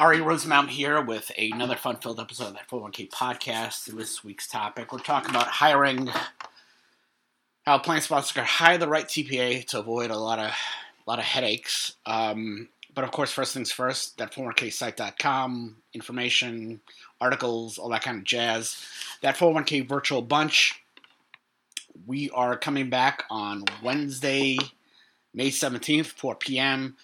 Ary 0.00 0.22
Rosenbaum 0.22 0.68
here 0.68 0.98
with 1.02 1.30
another 1.36 1.76
fun-filled 1.76 2.20
episode 2.20 2.46
of 2.46 2.52
that 2.54 2.66
401k 2.70 3.10
podcast. 3.10 3.84
This 3.84 4.24
week's 4.24 4.48
topic, 4.48 4.94
we're 4.94 4.98
talking 4.98 5.28
about 5.28 5.46
hiring, 5.46 6.08
how 7.66 7.78
plan 7.80 8.00
sponsors 8.00 8.32
can 8.32 8.46
hire 8.46 8.78
the 8.78 8.88
right 8.88 9.04
TPA 9.04 9.66
to 9.66 9.78
avoid 9.78 10.10
a 10.10 10.16
lot 10.16 10.38
of, 10.38 10.52
a 10.52 11.10
lot 11.10 11.18
of 11.18 11.26
headaches. 11.26 11.96
Um, 12.06 12.70
but 12.94 13.04
of 13.04 13.10
course, 13.10 13.30
first 13.30 13.52
things 13.52 13.72
first, 13.72 14.16
that 14.16 14.32
401ksite.com, 14.32 15.76
information, 15.92 16.80
articles, 17.20 17.76
all 17.76 17.90
that 17.90 18.02
kind 18.02 18.16
of 18.16 18.24
jazz. 18.24 18.82
That 19.20 19.36
401k 19.36 19.86
virtual 19.86 20.22
bunch, 20.22 20.82
we 22.06 22.30
are 22.30 22.56
coming 22.56 22.88
back 22.88 23.24
on 23.28 23.64
Wednesday, 23.82 24.56
May 25.34 25.50
17th, 25.50 26.06
4 26.06 26.36
p.m 26.36 26.96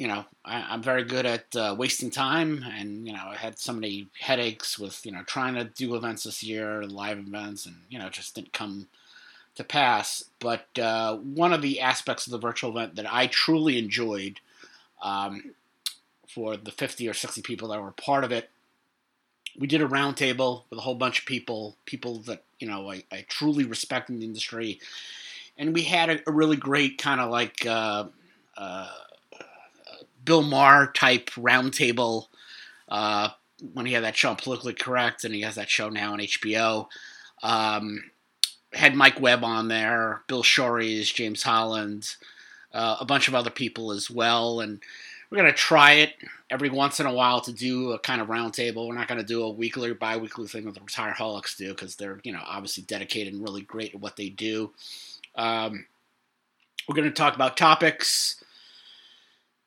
you 0.00 0.08
know, 0.08 0.24
I, 0.46 0.72
am 0.72 0.82
very 0.82 1.04
good 1.04 1.26
at 1.26 1.54
uh, 1.54 1.76
wasting 1.78 2.10
time, 2.10 2.64
and 2.74 3.06
you 3.06 3.12
know, 3.12 3.22
I 3.26 3.36
had 3.36 3.58
so 3.58 3.74
many 3.74 4.08
headaches 4.18 4.78
with 4.78 5.04
you 5.04 5.12
know 5.12 5.22
trying 5.24 5.56
to 5.56 5.64
do 5.64 5.94
events 5.94 6.24
this 6.24 6.42
year, 6.42 6.84
live 6.84 7.18
events, 7.18 7.66
and 7.66 7.76
you 7.90 7.98
know, 7.98 8.08
just 8.08 8.34
didn't 8.34 8.54
come 8.54 8.88
to 9.56 9.62
pass. 9.62 10.24
But 10.38 10.66
uh, 10.78 11.18
one 11.18 11.52
of 11.52 11.60
the 11.60 11.82
aspects 11.82 12.26
of 12.26 12.30
the 12.30 12.38
virtual 12.38 12.70
event 12.70 12.94
that 12.96 13.12
I 13.12 13.26
truly 13.26 13.78
enjoyed, 13.78 14.40
um, 15.02 15.52
for 16.26 16.56
the 16.56 16.70
50 16.70 17.06
or 17.06 17.12
60 17.12 17.42
people 17.42 17.68
that 17.68 17.82
were 17.82 17.92
part 17.92 18.24
of 18.24 18.32
it, 18.32 18.48
we 19.58 19.66
did 19.66 19.82
a 19.82 19.86
roundtable 19.86 20.62
with 20.70 20.78
a 20.78 20.82
whole 20.82 20.94
bunch 20.94 21.18
of 21.18 21.26
people, 21.26 21.76
people 21.84 22.20
that 22.20 22.42
you 22.58 22.66
know 22.66 22.90
I, 22.90 23.04
I 23.12 23.26
truly 23.28 23.64
respect 23.64 24.08
in 24.08 24.20
the 24.20 24.24
industry, 24.24 24.80
and 25.58 25.74
we 25.74 25.82
had 25.82 26.08
a, 26.08 26.20
a 26.26 26.32
really 26.32 26.56
great 26.56 26.96
kind 26.96 27.20
of 27.20 27.28
like. 27.28 27.66
Uh, 27.66 28.06
uh 28.56 28.88
Bill 30.24 30.42
Maher 30.42 30.92
type 30.92 31.30
roundtable 31.30 32.26
uh, 32.88 33.30
when 33.72 33.86
he 33.86 33.92
had 33.92 34.04
that 34.04 34.16
show 34.16 34.30
on 34.30 34.36
Politically 34.36 34.74
Correct, 34.74 35.24
and 35.24 35.34
he 35.34 35.42
has 35.42 35.54
that 35.54 35.70
show 35.70 35.88
now 35.88 36.12
on 36.12 36.18
HBO. 36.20 36.86
Um, 37.42 38.10
had 38.72 38.94
Mike 38.94 39.20
Webb 39.20 39.44
on 39.44 39.68
there, 39.68 40.22
Bill 40.28 40.42
Shorries, 40.42 41.12
James 41.12 41.42
Holland, 41.42 42.14
uh, 42.72 42.96
a 43.00 43.04
bunch 43.04 43.28
of 43.28 43.34
other 43.34 43.50
people 43.50 43.90
as 43.90 44.10
well, 44.10 44.60
and 44.60 44.80
we're 45.30 45.38
gonna 45.38 45.52
try 45.52 45.92
it 45.92 46.14
every 46.50 46.70
once 46.70 46.98
in 47.00 47.06
a 47.06 47.12
while 47.12 47.40
to 47.40 47.52
do 47.52 47.92
a 47.92 47.98
kind 47.98 48.20
of 48.20 48.28
roundtable. 48.28 48.88
We're 48.88 48.94
not 48.94 49.08
gonna 49.08 49.22
do 49.22 49.42
a 49.42 49.50
weekly 49.50 49.90
or 49.90 49.94
bi-weekly 49.94 50.48
thing 50.48 50.64
that 50.64 50.74
the 50.74 50.80
Retireaholics 50.80 51.56
do 51.56 51.68
because 51.68 51.96
they're 51.96 52.20
you 52.24 52.32
know 52.32 52.42
obviously 52.44 52.84
dedicated 52.84 53.32
and 53.32 53.42
really 53.42 53.62
great 53.62 53.94
at 53.94 54.00
what 54.00 54.16
they 54.16 54.28
do. 54.28 54.72
Um, 55.36 55.86
we're 56.88 56.96
gonna 56.96 57.10
talk 57.10 57.34
about 57.34 57.56
topics. 57.56 58.42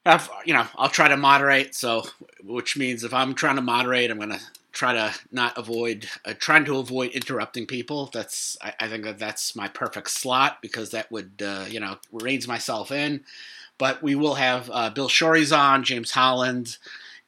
I've, 0.05 0.29
you 0.45 0.53
know, 0.53 0.65
I'll 0.75 0.89
try 0.89 1.07
to 1.07 1.17
moderate. 1.17 1.75
So, 1.75 2.03
which 2.43 2.77
means 2.77 3.03
if 3.03 3.13
I'm 3.13 3.33
trying 3.33 3.55
to 3.55 3.61
moderate, 3.61 4.11
I'm 4.11 4.17
going 4.17 4.29
to 4.29 4.41
try 4.71 4.93
to 4.93 5.13
not 5.31 5.57
avoid, 5.57 6.07
uh, 6.25 6.33
trying 6.37 6.65
to 6.65 6.77
avoid 6.77 7.11
interrupting 7.11 7.65
people. 7.65 8.09
That's, 8.11 8.57
I, 8.61 8.73
I, 8.79 8.87
think 8.87 9.03
that 9.03 9.19
that's 9.19 9.55
my 9.55 9.67
perfect 9.67 10.09
slot 10.09 10.61
because 10.61 10.91
that 10.91 11.11
would, 11.11 11.41
uh, 11.45 11.65
you 11.69 11.79
know, 11.79 11.97
reins 12.11 12.47
myself 12.47 12.91
in. 12.91 13.23
But 13.77 14.01
we 14.03 14.15
will 14.15 14.35
have 14.35 14.69
uh, 14.73 14.89
Bill 14.89 15.09
Shorey's 15.09 15.51
on, 15.51 15.83
James 15.83 16.11
Holland, 16.11 16.77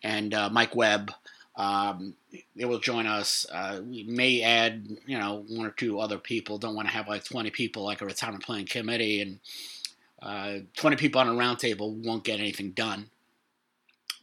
and 0.03 0.33
uh, 0.33 0.49
Mike 0.49 0.75
Webb. 0.75 1.11
Um, 1.55 2.15
they 2.55 2.65
will 2.65 2.79
join 2.79 3.07
us. 3.07 3.45
Uh, 3.51 3.81
we 3.83 4.03
may 4.03 4.41
add, 4.41 4.87
you 5.05 5.17
know, 5.17 5.45
one 5.47 5.65
or 5.65 5.71
two 5.71 5.99
other 5.99 6.17
people. 6.17 6.57
Don't 6.57 6.75
want 6.75 6.87
to 6.87 6.93
have 6.93 7.07
like 7.07 7.23
20 7.23 7.49
people 7.51 7.83
like 7.83 8.01
a 8.01 8.05
retirement 8.05 8.43
plan 8.43 8.65
committee 8.65 9.21
and 9.21 9.39
uh, 10.21 10.59
20 10.77 10.95
people 10.95 11.21
on 11.21 11.27
a 11.27 11.31
roundtable 11.31 11.93
won't 12.03 12.23
get 12.23 12.39
anything 12.39 12.71
done. 12.71 13.09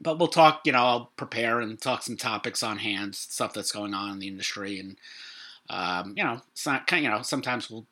But 0.00 0.18
we'll 0.18 0.28
talk, 0.28 0.62
you 0.64 0.72
know, 0.72 0.84
I'll 0.84 1.12
prepare 1.16 1.60
and 1.60 1.80
talk 1.80 2.02
some 2.02 2.16
topics 2.16 2.62
on 2.62 2.78
hand, 2.78 3.14
stuff 3.14 3.54
that's 3.54 3.70
going 3.70 3.94
on 3.94 4.10
in 4.10 4.18
the 4.18 4.28
industry. 4.28 4.80
And, 4.80 4.96
um, 5.70 6.14
you 6.16 6.24
know, 6.24 6.40
it's 6.50 6.66
not 6.66 6.90
you 6.90 7.08
know, 7.08 7.22
sometimes 7.22 7.70
we'll, 7.70 7.86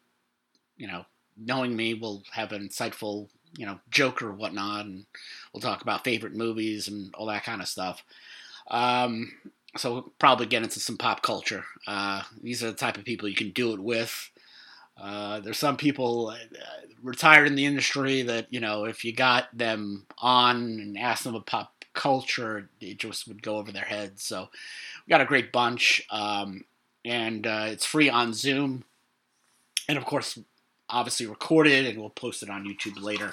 you 0.77 0.89
know, 0.89 1.05
knowing 1.37 1.77
me, 1.77 1.94
we'll 1.94 2.25
have 2.33 2.53
an 2.53 2.66
insightful, 2.66 3.28
you 3.56 3.65
know, 3.65 3.78
joke 3.91 4.22
or 4.22 4.33
whatnot. 4.33 4.87
And 4.87 5.06
we'll 5.53 5.60
talk 5.60 5.83
about 5.83 6.03
favorite 6.03 6.34
movies 6.34 6.89
and 6.89 7.15
all 7.15 7.27
that 7.27 7.44
kind 7.44 7.62
of 7.62 7.69
stuff. 7.69 8.03
Um, 8.69 9.33
so 9.77 9.93
we'll 9.93 10.12
probably 10.19 10.47
get 10.47 10.62
into 10.62 10.81
some 10.81 10.97
pop 10.97 11.22
culture. 11.22 11.65
Uh, 11.87 12.22
these 12.43 12.62
are 12.65 12.71
the 12.71 12.77
type 12.77 12.97
of 12.97 13.05
people 13.05 13.28
you 13.28 13.37
can 13.37 13.50
do 13.50 13.72
it 13.72 13.81
with. 13.81 14.31
Uh, 15.00 15.41
there's 15.41 15.59
some 15.59 15.77
people 15.77 16.28
uh, 16.28 16.37
retired 17.03 17.47
in 17.47 17.55
the 17.55 17.65
industry 17.65 18.22
that 18.22 18.47
you 18.50 18.61
know 18.61 18.84
if 18.84 19.05
you 19.05 19.12
got 19.12 19.47
them 19.56 20.06
on 20.19 20.56
and 20.56 20.99
asked 20.99 21.25
them 21.25 21.34
about 21.34 21.47
pop 21.47 21.84
culture, 21.93 22.69
it 22.81 22.99
just 22.99 23.27
would 23.27 23.43
go 23.43 23.56
over 23.56 23.72
their 23.72 23.84
heads. 23.84 24.22
So 24.22 24.49
we 25.06 25.10
got 25.10 25.21
a 25.21 25.27
great 25.27 25.53
bunch, 25.53 26.03
um, 26.10 26.65
and 27.05 27.47
uh, 27.47 27.66
it's 27.69 27.87
free 27.87 28.10
on 28.10 28.33
Zoom, 28.33 28.84
and 29.89 29.99
of 29.99 30.05
course, 30.05 30.39
obviously 30.89 31.27
recorded, 31.27 31.87
and 31.87 31.99
we'll 31.99 32.10
post 32.10 32.43
it 32.43 32.50
on 32.50 32.65
YouTube 32.65 33.03
later. 33.03 33.33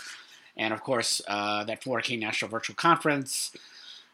And 0.56 0.73
of 0.73 0.81
course, 0.81 1.22
uh, 1.27 1.63
that 1.66 1.83
4K 1.83 2.19
National 2.19 2.50
Virtual 2.50 2.75
Conference. 2.75 3.51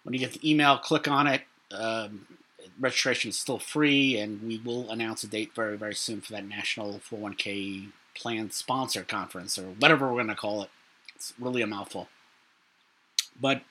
When 0.04 0.14
you 0.14 0.20
get 0.20 0.34
the 0.34 0.50
email, 0.50 0.78
click 0.78 1.08
on 1.08 1.28
it. 1.28 1.42
Um, 1.72 2.28
registration 2.80 3.30
is 3.30 3.40
still 3.40 3.60
free, 3.60 4.18
and 4.18 4.42
we 4.42 4.60
will 4.60 4.90
announce 4.90 5.24
a 5.24 5.28
date 5.28 5.54
very, 5.56 5.78
very 5.78 5.96
soon 5.96 6.22
for 6.22 6.34
that 6.34 6.46
National 6.46 7.00
401k 7.00 7.90
Plan 8.16 8.52
Sponsor 8.52 9.04
Conference, 9.04 9.58
or 9.58 9.64
whatever 9.64 10.08
we're 10.08 10.16
going 10.16 10.28
to 10.28 10.36
call 10.36 10.64
it. 10.64 10.70
It's 11.16 11.34
really 11.40 11.62
a 11.62 11.68
mouthful. 11.68 12.10
But 13.40 13.62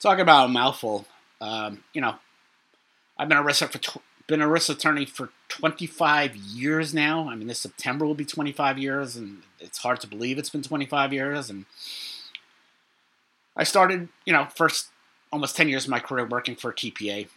talking 0.00 0.22
about 0.22 0.46
a 0.46 0.48
mouthful, 0.48 1.06
um, 1.40 1.84
you 1.92 2.00
know, 2.00 2.16
I've 3.18 3.28
been 3.28 3.38
ERISA 3.38 3.70
for 3.70 3.78
tw- 3.78 4.02
been 4.26 4.40
ERISA 4.40 4.70
attorney 4.70 5.04
for 5.04 5.30
25 5.48 6.34
years 6.36 6.92
now. 6.92 7.28
I 7.28 7.36
mean, 7.36 7.46
this 7.46 7.60
September 7.60 8.04
will 8.04 8.14
be 8.14 8.24
25 8.24 8.78
years, 8.78 9.16
and 9.16 9.42
it's 9.60 9.78
hard 9.78 10.00
to 10.00 10.06
believe 10.06 10.38
it's 10.38 10.50
been 10.50 10.62
25 10.62 11.12
years. 11.12 11.48
And 11.48 11.66
I 13.56 13.64
started, 13.64 14.08
you 14.24 14.32
know, 14.32 14.46
first 14.54 14.88
almost 15.32 15.56
10 15.56 15.68
years 15.68 15.84
of 15.84 15.90
my 15.90 16.00
career 16.00 16.26
working 16.26 16.56
for 16.56 16.72
TPA 16.72 17.28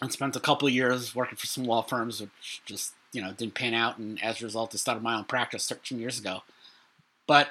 and 0.00 0.12
spent 0.12 0.36
a 0.36 0.40
couple 0.40 0.68
years 0.68 1.14
working 1.14 1.36
for 1.36 1.46
some 1.46 1.64
law 1.64 1.82
firms, 1.82 2.20
which 2.20 2.62
just 2.64 2.94
you 3.12 3.22
know 3.22 3.32
didn't 3.32 3.54
pan 3.54 3.74
out, 3.74 3.98
and 3.98 4.22
as 4.22 4.40
a 4.40 4.44
result, 4.44 4.74
I 4.74 4.78
started 4.78 5.02
my 5.02 5.16
own 5.16 5.24
practice 5.24 5.68
13 5.68 5.98
years 5.98 6.18
ago. 6.18 6.42
But 7.26 7.50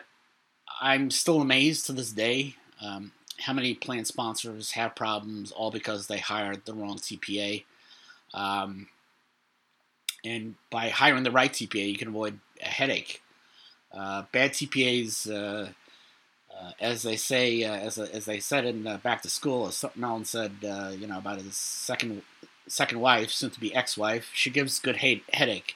I'm 0.82 1.12
still 1.12 1.42
amazed 1.42 1.86
to 1.86 1.94
this 1.94 2.12
day 2.12 2.56
um, 2.82 3.12
how 3.40 3.54
many 3.54 3.74
plan 3.74 4.06
sponsors 4.06 4.72
have 4.72 4.96
problems, 4.96 5.52
all 5.52 5.72
because 5.72 6.08
they 6.08 6.18
hired 6.18 6.66
the 6.66 6.74
wrong 6.74 6.98
TPA. 6.98 7.64
Um, 8.34 8.88
and 10.24 10.56
by 10.70 10.90
hiring 10.90 11.24
the 11.24 11.32
right 11.32 11.52
TPA, 11.52 11.92
you 11.92 11.98
can 11.98 12.10
avoid 12.10 12.40
a 12.62 12.68
headache. 12.68 13.22
Uh, 13.92 14.24
bad 14.32 14.52
TPAs, 14.52 15.30
uh, 15.30 15.70
uh, 16.62 16.72
as 16.80 17.02
they 17.04 17.16
say, 17.16 17.64
uh, 17.64 17.74
as, 17.74 17.98
as 17.98 18.26
they 18.26 18.40
said 18.40 18.66
in 18.66 18.86
uh, 18.86 18.98
Back 18.98 19.22
to 19.24 19.30
School, 19.30 19.68
as 19.68 19.84
Melon 19.96 20.26
said, 20.26 20.52
uh, 20.64 20.92
you 20.98 21.08
know, 21.08 21.18
about 21.18 21.40
his 21.40 21.56
second 21.56 22.22
second 22.68 23.00
wife, 23.00 23.32
soon 23.32 23.50
to 23.50 23.60
be 23.60 23.74
ex-wife, 23.76 24.30
she 24.34 24.50
gives 24.50 24.80
good 24.80 24.98
head- 24.98 25.22
headache, 25.34 25.76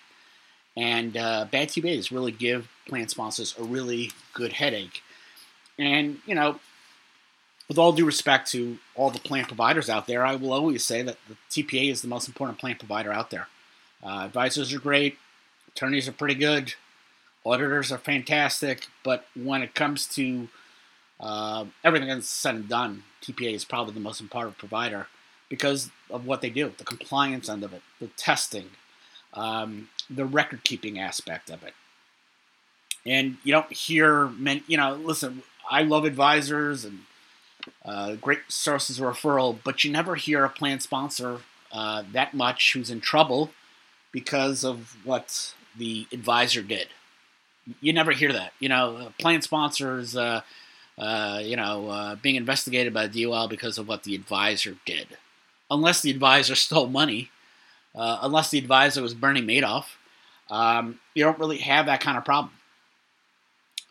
and 0.78 1.18
uh, 1.18 1.46
bad 1.50 1.70
TPAs 1.70 2.12
really 2.12 2.32
give 2.32 2.70
plan 2.88 3.08
sponsors 3.08 3.56
a 3.60 3.64
really 3.64 4.12
good 4.34 4.54
headache. 4.54 5.02
And 5.80 6.20
you 6.26 6.36
know, 6.36 6.60
with 7.68 7.80
all 7.80 7.92
due 7.92 8.06
respect 8.06 8.52
to 8.52 8.78
all 8.94 9.10
the 9.10 9.20
plan 9.20 9.46
providers 9.46 9.90
out 9.90 10.08
there, 10.08 10.26
I 10.26 10.36
will 10.36 10.54
always 10.54 10.84
say 10.84 11.02
that 11.02 11.18
the 11.28 11.36
TPA 11.50 11.92
is 11.92 12.02
the 12.02 12.08
most 12.08 12.28
important 12.28 12.60
plan 12.60 12.76
provider 12.76 13.12
out 13.12 13.32
there. 13.32 13.48
Uh, 14.04 14.22
advisors 14.26 14.72
are 14.72 14.80
great, 14.80 15.18
attorneys 15.70 16.08
are 16.08 16.12
pretty 16.12 16.36
good, 16.36 16.76
auditors 17.44 17.92
are 17.92 17.98
fantastic, 17.98 18.88
but 19.04 19.26
when 19.36 19.64
it 19.64 19.74
comes 19.74 20.06
to 20.10 20.48
uh, 21.20 21.66
everything 21.84 22.10
that's 22.10 22.28
said 22.28 22.56
and 22.56 22.70
done, 22.70 23.04
TPA 23.22 23.54
is 23.54 23.66
probably 23.66 23.94
the 23.94 24.00
most 24.00 24.22
important 24.22 24.58
provider 24.58 25.08
because 25.50 25.90
of 26.10 26.26
what 26.26 26.42
they 26.42 26.50
do, 26.50 26.74
the 26.78 26.84
compliance 26.84 27.50
end 27.50 27.64
of 27.64 27.74
it, 27.74 27.82
the 28.00 28.08
testing, 28.08 28.72
um, 29.34 29.90
the 30.10 30.26
record 30.26 30.64
keeping 30.64 31.00
aspect 31.00 31.50
of 31.50 31.64
it. 31.64 31.74
And 33.06 33.38
you 33.44 33.52
don't 33.52 33.72
hear 33.72 34.28
many, 34.28 34.64
you 34.68 34.78
know, 34.78 34.96
listen, 34.96 35.44
I 35.70 35.84
love 35.84 36.06
advisors 36.06 36.84
and 36.84 37.02
uh, 37.84 38.16
great 38.16 38.40
sources 38.48 39.00
of 39.00 39.06
referral, 39.06 39.58
but 39.64 39.84
you 39.84 39.92
never 39.92 40.16
hear 40.16 40.44
a 40.44 40.50
plan 40.50 40.80
sponsor 40.80 41.42
uh, 41.72 42.04
that 42.12 42.34
much 42.34 42.74
who's 42.74 42.90
in 42.90 43.02
trouble 43.02 43.52
because 44.12 44.64
of 44.64 44.96
what 45.04 45.54
the 45.78 46.08
advisor 46.12 46.62
did. 46.62 46.88
You 47.82 47.94
never 47.94 48.12
hear 48.12 48.32
that. 48.32 48.54
You 48.60 48.70
know, 48.70 49.12
plan 49.20 49.42
sponsors, 49.42 50.16
uh, 50.16 50.42
uh, 50.98 51.40
you 51.44 51.56
know, 51.56 51.90
uh, 51.90 52.16
being 52.16 52.36
investigated 52.36 52.94
by 52.94 53.08
the 53.08 53.24
DOL 53.24 53.48
because 53.48 53.78
of 53.78 53.88
what 53.88 54.04
the 54.04 54.16
advisor 54.16 54.76
did 54.86 55.18
unless 55.70 56.02
the 56.02 56.12
advisor 56.12 56.56
stole 56.56 56.88
money, 56.88 57.30
uh, 57.94 58.20
unless 58.22 58.50
the 58.50 58.58
advisor 58.58 59.02
was 59.02 59.14
Bernie 59.14 59.42
Madoff, 59.42 59.86
um, 60.50 61.00
you 61.14 61.24
don't 61.24 61.40
really 61.40 61.58
have 61.60 61.86
that 61.88 62.02
kind 62.02 62.18
of 62.18 62.26
problem. 62.26 62.52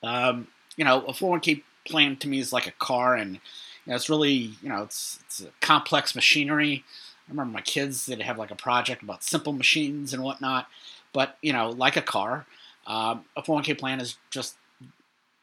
Um, 0.03 0.49
you 0.77 0.85
know, 0.85 1.01
a 1.03 1.12
401k 1.12 1.62
plan 1.87 2.17
to 2.17 2.29
me 2.29 2.39
is 2.39 2.53
like 2.53 2.67
a 2.67 2.73
car, 2.73 3.15
and 3.15 3.35
You 3.35 3.91
know, 3.91 3.97
it's 3.97 4.11
really 4.11 4.53
you 4.62 4.69
know 4.69 4.83
it's 4.83 5.19
it's 5.25 5.47
complex 5.61 6.15
machinery. 6.15 6.85
I 7.27 7.31
remember 7.31 7.53
my 7.55 7.62
kids 7.62 8.05
did 8.06 8.21
have 8.21 8.39
like 8.39 8.51
a 8.51 8.56
project 8.56 9.03
about 9.03 9.25
simple 9.25 9.53
machines 9.53 10.12
and 10.12 10.23
whatnot, 10.23 10.69
but 11.12 11.39
you 11.41 11.53
know, 11.53 11.71
like 11.71 11.97
a 11.97 12.03
car, 12.03 12.45
um, 12.87 13.25
a 13.35 13.43
401k 13.43 13.79
plan 13.79 14.01
is 14.01 14.17
just 14.31 14.56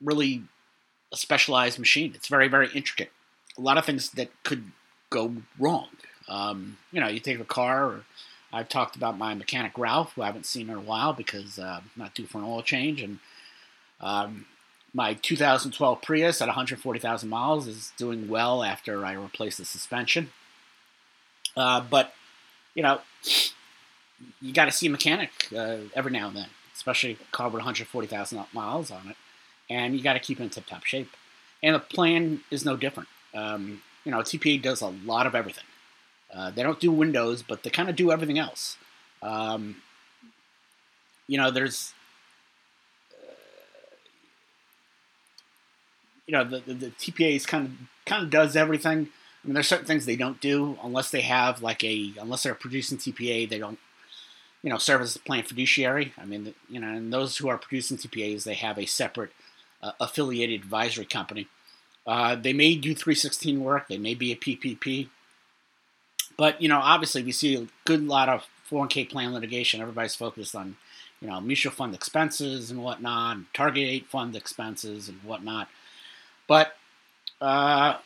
really 0.01 0.43
a 1.11 1.17
specialized 1.17 1.79
machine. 1.79 2.13
It's 2.15 2.27
very 2.27 2.47
very 2.47 2.69
intricate. 2.73 3.11
A 3.57 3.61
lot 3.61 3.77
of 3.77 3.85
things 3.85 4.11
that 4.11 4.29
could 4.43 4.71
go 5.09 5.35
wrong. 5.59 5.87
Um, 6.27 6.77
you 6.91 7.01
know, 7.01 7.07
you 7.07 7.19
take 7.19 7.39
a 7.39 7.45
car. 7.45 7.85
Or 7.85 8.03
I've 8.53 8.69
talked 8.69 8.95
about 8.95 9.17
my 9.17 9.33
mechanic 9.33 9.77
Ralph, 9.77 10.13
who 10.13 10.23
I 10.23 10.27
haven't 10.27 10.45
seen 10.45 10.69
in 10.69 10.75
a 10.75 10.81
while 10.81 11.13
because 11.13 11.59
uh, 11.59 11.81
not 11.95 12.15
due 12.15 12.25
for 12.25 12.39
an 12.39 12.45
oil 12.45 12.61
change, 12.61 13.01
and 13.01 13.19
um, 13.99 14.45
my 14.93 15.13
2012 15.13 16.01
Prius 16.01 16.41
at 16.41 16.47
140,000 16.47 17.29
miles 17.29 17.67
is 17.67 17.93
doing 17.97 18.27
well 18.27 18.63
after 18.63 19.05
I 19.05 19.13
replaced 19.13 19.57
the 19.57 19.65
suspension. 19.65 20.31
Uh, 21.55 21.81
but 21.81 22.13
you 22.73 22.83
know, 22.83 23.01
you 24.41 24.53
got 24.53 24.65
to 24.65 24.71
see 24.71 24.87
a 24.87 24.89
mechanic 24.89 25.31
uh, 25.55 25.77
every 25.93 26.11
now 26.11 26.27
and 26.27 26.37
then, 26.37 26.49
especially 26.75 27.13
a 27.13 27.31
car 27.31 27.47
with 27.47 27.55
140,000 27.55 28.45
miles 28.53 28.91
on 28.91 29.09
it, 29.09 29.17
and 29.71 29.95
you 29.95 30.03
got 30.03 30.13
to 30.13 30.19
keep 30.19 30.39
it 30.39 30.43
in 30.43 30.49
tip-top 30.49 30.83
shape. 30.83 31.09
And 31.63 31.75
the 31.75 31.79
plan 31.79 32.41
is 32.51 32.65
no 32.65 32.75
different. 32.75 33.07
Um, 33.33 33.81
you 34.03 34.11
know, 34.11 34.19
TPA 34.19 34.61
does 34.61 34.81
a 34.81 34.87
lot 34.87 35.25
of 35.25 35.33
everything. 35.33 35.63
Uh, 36.33 36.51
they 36.51 36.61
don't 36.61 36.79
do 36.79 36.91
windows, 36.91 37.41
but 37.41 37.63
they 37.63 37.69
kind 37.69 37.89
of 37.89 37.95
do 37.95 38.11
everything 38.11 38.37
else. 38.37 38.77
Um, 39.21 39.77
you 41.27 41.37
know, 41.37 41.51
there's, 41.51 41.93
uh, 43.13 43.31
you 46.25 46.33
know, 46.33 46.43
the, 46.43 46.59
the, 46.59 46.73
the 46.73 46.87
TPA 46.87 47.35
is 47.35 47.45
kind 47.45 47.65
of 47.65 47.71
kind 48.05 48.23
of 48.23 48.29
does 48.29 48.55
everything. 48.55 49.09
I 49.43 49.47
mean, 49.47 49.53
there's 49.53 49.67
certain 49.67 49.85
things 49.85 50.05
they 50.05 50.15
don't 50.15 50.41
do 50.41 50.77
unless 50.83 51.11
they 51.11 51.21
have 51.21 51.61
like 51.61 51.83
a 51.83 52.13
unless 52.19 52.43
they're 52.43 52.55
producing 52.55 52.97
TPA, 52.97 53.47
they 53.47 53.59
don't, 53.59 53.79
you 54.63 54.69
know, 54.69 54.77
serve 54.77 55.01
as 55.01 55.15
a 55.15 55.19
plan 55.19 55.43
fiduciary. 55.43 56.13
I 56.17 56.25
mean, 56.25 56.53
you 56.69 56.79
know, 56.79 56.89
and 56.89 57.13
those 57.13 57.37
who 57.37 57.47
are 57.49 57.57
producing 57.57 57.97
TPAs, 57.97 58.43
they 58.43 58.55
have 58.55 58.77
a 58.77 58.85
separate 58.85 59.31
uh, 59.81 59.91
affiliated 59.99 60.61
advisory 60.61 61.05
company. 61.05 61.47
Uh, 62.05 62.35
they 62.35 62.53
may 62.53 62.75
do 62.75 62.95
316 62.95 63.63
work. 63.63 63.87
They 63.87 63.97
may 63.97 64.15
be 64.15 64.31
a 64.31 64.35
PPP. 64.35 65.09
But, 66.37 66.61
you 66.61 66.67
know, 66.67 66.79
obviously 66.79 67.23
we 67.23 67.31
see 67.31 67.55
a 67.55 67.67
good 67.85 68.07
lot 68.07 68.29
of 68.29 68.47
401k 68.69 69.09
plan 69.09 69.33
litigation. 69.33 69.81
Everybody's 69.81 70.15
focused 70.15 70.55
on, 70.55 70.77
you 71.21 71.27
know, 71.27 71.39
mutual 71.41 71.71
fund 71.71 71.93
expenses 71.93 72.71
and 72.71 72.83
whatnot, 72.83 73.37
target 73.53 74.05
fund 74.07 74.35
expenses 74.35 75.09
and 75.09 75.19
whatnot. 75.23 75.67
But, 76.47 76.75
uh, 77.39 77.97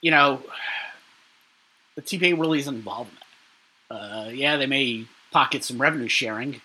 you 0.00 0.10
know, 0.10 0.42
the 1.94 2.02
TPA 2.02 2.38
really 2.38 2.58
isn't 2.60 2.74
involved 2.74 3.10
in 3.10 3.16
that. 3.16 3.22
Uh, 3.94 4.28
yeah, 4.30 4.56
they 4.56 4.66
may 4.66 5.06
pocket 5.30 5.62
some 5.62 5.80
revenue 5.80 6.08
sharing. 6.08 6.60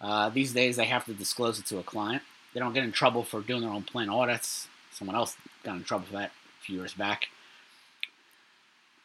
Uh, 0.00 0.28
these 0.28 0.52
days, 0.52 0.76
they 0.76 0.84
have 0.84 1.04
to 1.06 1.14
disclose 1.14 1.58
it 1.58 1.66
to 1.66 1.78
a 1.78 1.82
client. 1.82 2.22
They 2.54 2.60
don't 2.60 2.72
get 2.72 2.84
in 2.84 2.92
trouble 2.92 3.24
for 3.24 3.40
doing 3.40 3.60
their 3.60 3.70
own 3.70 3.82
plan 3.82 4.08
audits. 4.08 4.68
Someone 4.92 5.16
else 5.16 5.36
got 5.64 5.76
in 5.76 5.84
trouble 5.84 6.06
for 6.06 6.14
that 6.14 6.30
a 6.30 6.64
few 6.64 6.78
years 6.78 6.94
back. 6.94 7.26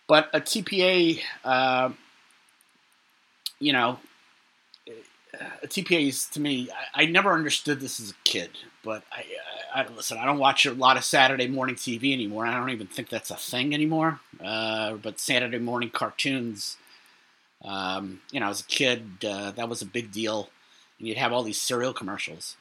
But 0.08 0.30
a 0.34 0.40
TPA, 0.40 1.22
uh, 1.44 1.92
you 3.60 3.74
know, 3.74 4.00
a 5.62 5.68
TPA 5.68 6.08
is 6.08 6.26
to 6.28 6.40
me. 6.40 6.70
I, 6.96 7.04
I, 7.04 7.06
never 7.06 7.34
understood 7.34 7.80
this 7.80 8.00
as 8.00 8.12
a 8.12 8.16
kid, 8.24 8.50
but 8.84 9.04
I, 9.12 9.26
I, 9.74 9.88
listen. 9.88 10.18
I 10.18 10.26
don't 10.26 10.40
watch 10.40 10.66
a 10.66 10.74
lot 10.74 10.98
of 10.98 11.04
Saturday 11.04 11.48
morning 11.48 11.76
TV 11.76 12.14
anymore. 12.14 12.46
I 12.46 12.58
don't 12.58 12.72
even 12.72 12.88
think 12.88 13.10
that's 13.10 13.30
a 13.30 13.36
thing 13.36 13.74
anymore. 13.74 14.20
Uh, 14.44 14.94
but 14.94 15.20
Saturday 15.20 15.60
morning 15.60 15.90
cartoons, 15.92 16.78
um, 17.64 18.22
you 18.32 18.40
know, 18.40 18.50
as 18.50 18.62
a 18.62 18.66
kid, 18.66 19.24
uh, 19.24 19.52
that 19.52 19.70
was 19.70 19.82
a 19.82 19.86
big 19.86 20.12
deal. 20.12 20.50
And 20.98 21.08
you'd 21.08 21.18
have 21.18 21.32
all 21.32 21.44
these 21.44 21.62
cereal 21.62 21.94
commercials, 21.94 22.58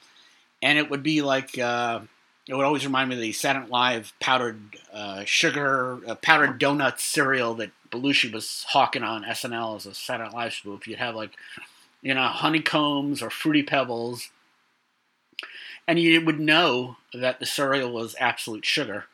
and 0.62 0.78
it 0.78 0.90
would 0.90 1.02
be 1.02 1.22
like. 1.22 1.58
Uh, 1.58 2.00
it 2.48 2.54
would 2.54 2.64
always 2.64 2.86
remind 2.86 3.10
me 3.10 3.14
of 3.14 3.20
the 3.20 3.32
Saturday 3.32 3.68
Live 3.68 4.14
powdered 4.20 4.78
uh, 4.90 5.22
sugar, 5.26 6.00
uh, 6.06 6.14
powdered 6.14 6.58
donut 6.58 6.98
cereal 6.98 7.52
that 7.56 7.70
Belushi 7.90 8.32
was 8.32 8.64
hawking 8.70 9.02
on 9.02 9.22
SNL 9.22 9.76
as 9.76 9.84
a 9.84 9.94
Saturday 9.94 10.30
Live 10.32 10.54
spoof. 10.54 10.88
You'd 10.88 10.98
have 10.98 11.14
like, 11.14 11.32
you 12.00 12.14
know, 12.14 12.22
honeycombs 12.22 13.20
or 13.20 13.28
fruity 13.28 13.62
pebbles, 13.62 14.30
and 15.86 15.98
you 15.98 16.24
would 16.24 16.40
know 16.40 16.96
that 17.12 17.38
the 17.38 17.46
cereal 17.46 17.92
was 17.92 18.16
absolute 18.18 18.64
sugar, 18.64 19.04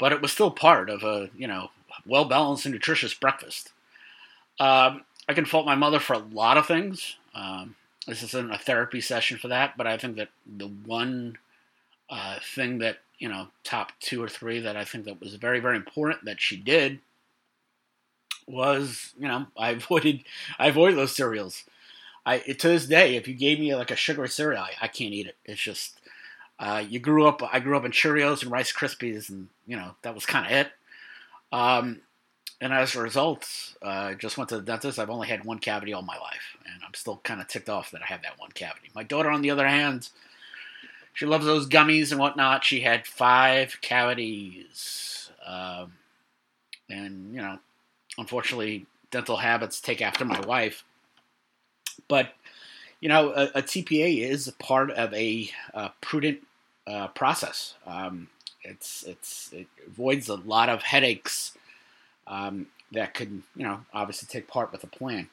but 0.00 0.12
it 0.12 0.20
was 0.20 0.32
still 0.32 0.50
part 0.50 0.90
of 0.90 1.04
a 1.04 1.30
you 1.36 1.46
know 1.46 1.70
well 2.04 2.24
balanced 2.24 2.66
and 2.66 2.74
nutritious 2.74 3.14
breakfast. 3.14 3.70
Um, 4.58 5.04
I 5.28 5.34
can 5.34 5.44
fault 5.44 5.66
my 5.66 5.76
mother 5.76 6.00
for 6.00 6.14
a 6.14 6.18
lot 6.18 6.56
of 6.56 6.66
things. 6.66 7.16
Um, 7.34 7.76
this 8.06 8.22
isn't 8.22 8.52
a 8.52 8.58
therapy 8.58 9.00
session 9.00 9.38
for 9.38 9.48
that, 9.48 9.76
but 9.76 9.86
I 9.86 9.96
think 9.96 10.16
that 10.16 10.30
the 10.46 10.66
one 10.66 11.38
uh, 12.10 12.38
thing 12.42 12.78
that 12.78 12.98
you 13.18 13.28
know 13.28 13.48
top 13.64 13.92
two 14.00 14.22
or 14.22 14.28
three 14.28 14.60
that 14.60 14.76
I 14.76 14.84
think 14.84 15.04
that 15.04 15.20
was 15.20 15.34
very 15.34 15.60
very 15.60 15.76
important 15.76 16.24
that 16.24 16.40
she 16.40 16.56
did 16.56 17.00
was 18.46 19.12
you 19.18 19.28
know 19.28 19.46
I 19.56 19.70
avoided 19.72 20.24
I 20.58 20.68
avoided 20.68 20.98
those 20.98 21.14
cereals. 21.14 21.64
I 22.24 22.38
to 22.38 22.68
this 22.68 22.86
day, 22.86 23.16
if 23.16 23.26
you 23.26 23.34
gave 23.34 23.58
me 23.58 23.74
like 23.74 23.90
a 23.90 23.96
sugary 23.96 24.28
cereal, 24.28 24.62
I, 24.62 24.72
I 24.82 24.88
can't 24.88 25.14
eat 25.14 25.26
it. 25.26 25.36
It's 25.44 25.60
just 25.60 26.00
uh, 26.58 26.84
you 26.88 27.00
grew 27.00 27.26
up. 27.26 27.42
I 27.52 27.58
grew 27.58 27.76
up 27.76 27.84
in 27.84 27.90
Cheerios 27.92 28.42
and 28.42 28.50
Rice 28.50 28.72
Krispies, 28.72 29.28
and 29.28 29.48
you 29.66 29.76
know 29.76 29.96
that 30.02 30.14
was 30.14 30.26
kind 30.26 30.46
of 30.46 30.52
it. 30.52 30.72
Um, 31.52 32.00
and 32.62 32.72
as 32.72 32.94
a 32.94 33.02
result, 33.02 33.74
uh, 33.84 33.88
I 33.88 34.14
just 34.14 34.38
went 34.38 34.48
to 34.50 34.56
the 34.56 34.62
dentist. 34.62 35.00
I've 35.00 35.10
only 35.10 35.26
had 35.26 35.44
one 35.44 35.58
cavity 35.58 35.92
all 35.92 36.02
my 36.02 36.16
life, 36.16 36.56
and 36.64 36.80
I'm 36.86 36.94
still 36.94 37.20
kind 37.24 37.40
of 37.40 37.48
ticked 37.48 37.68
off 37.68 37.90
that 37.90 38.02
I 38.02 38.06
have 38.06 38.22
that 38.22 38.38
one 38.38 38.52
cavity. 38.52 38.88
My 38.94 39.02
daughter, 39.02 39.30
on 39.30 39.42
the 39.42 39.50
other 39.50 39.66
hand, 39.66 40.10
she 41.12 41.26
loves 41.26 41.44
those 41.44 41.68
gummies 41.68 42.12
and 42.12 42.20
whatnot. 42.20 42.62
She 42.62 42.82
had 42.82 43.04
five 43.04 43.78
cavities. 43.80 45.32
Um, 45.44 45.94
and, 46.88 47.34
you 47.34 47.42
know, 47.42 47.58
unfortunately, 48.16 48.86
dental 49.10 49.38
habits 49.38 49.80
take 49.80 50.00
after 50.00 50.24
my 50.24 50.38
wife. 50.42 50.84
But, 52.06 52.32
you 53.00 53.08
know, 53.08 53.32
a, 53.32 53.46
a 53.56 53.62
TPA 53.62 54.22
is 54.22 54.48
part 54.60 54.92
of 54.92 55.12
a, 55.12 55.50
a 55.74 55.90
prudent 56.00 56.38
uh, 56.86 57.08
process. 57.08 57.74
Um, 57.88 58.28
it's, 58.62 59.02
it's, 59.02 59.52
it 59.52 59.66
avoids 59.84 60.28
a 60.28 60.36
lot 60.36 60.68
of 60.68 60.82
headaches 60.82 61.58
um, 62.26 62.66
that 62.92 63.14
could, 63.14 63.42
you 63.56 63.64
know, 63.64 63.80
obviously 63.92 64.28
take 64.30 64.48
part 64.48 64.72
with 64.72 64.84
a 64.84 64.86
plan. 64.86 65.28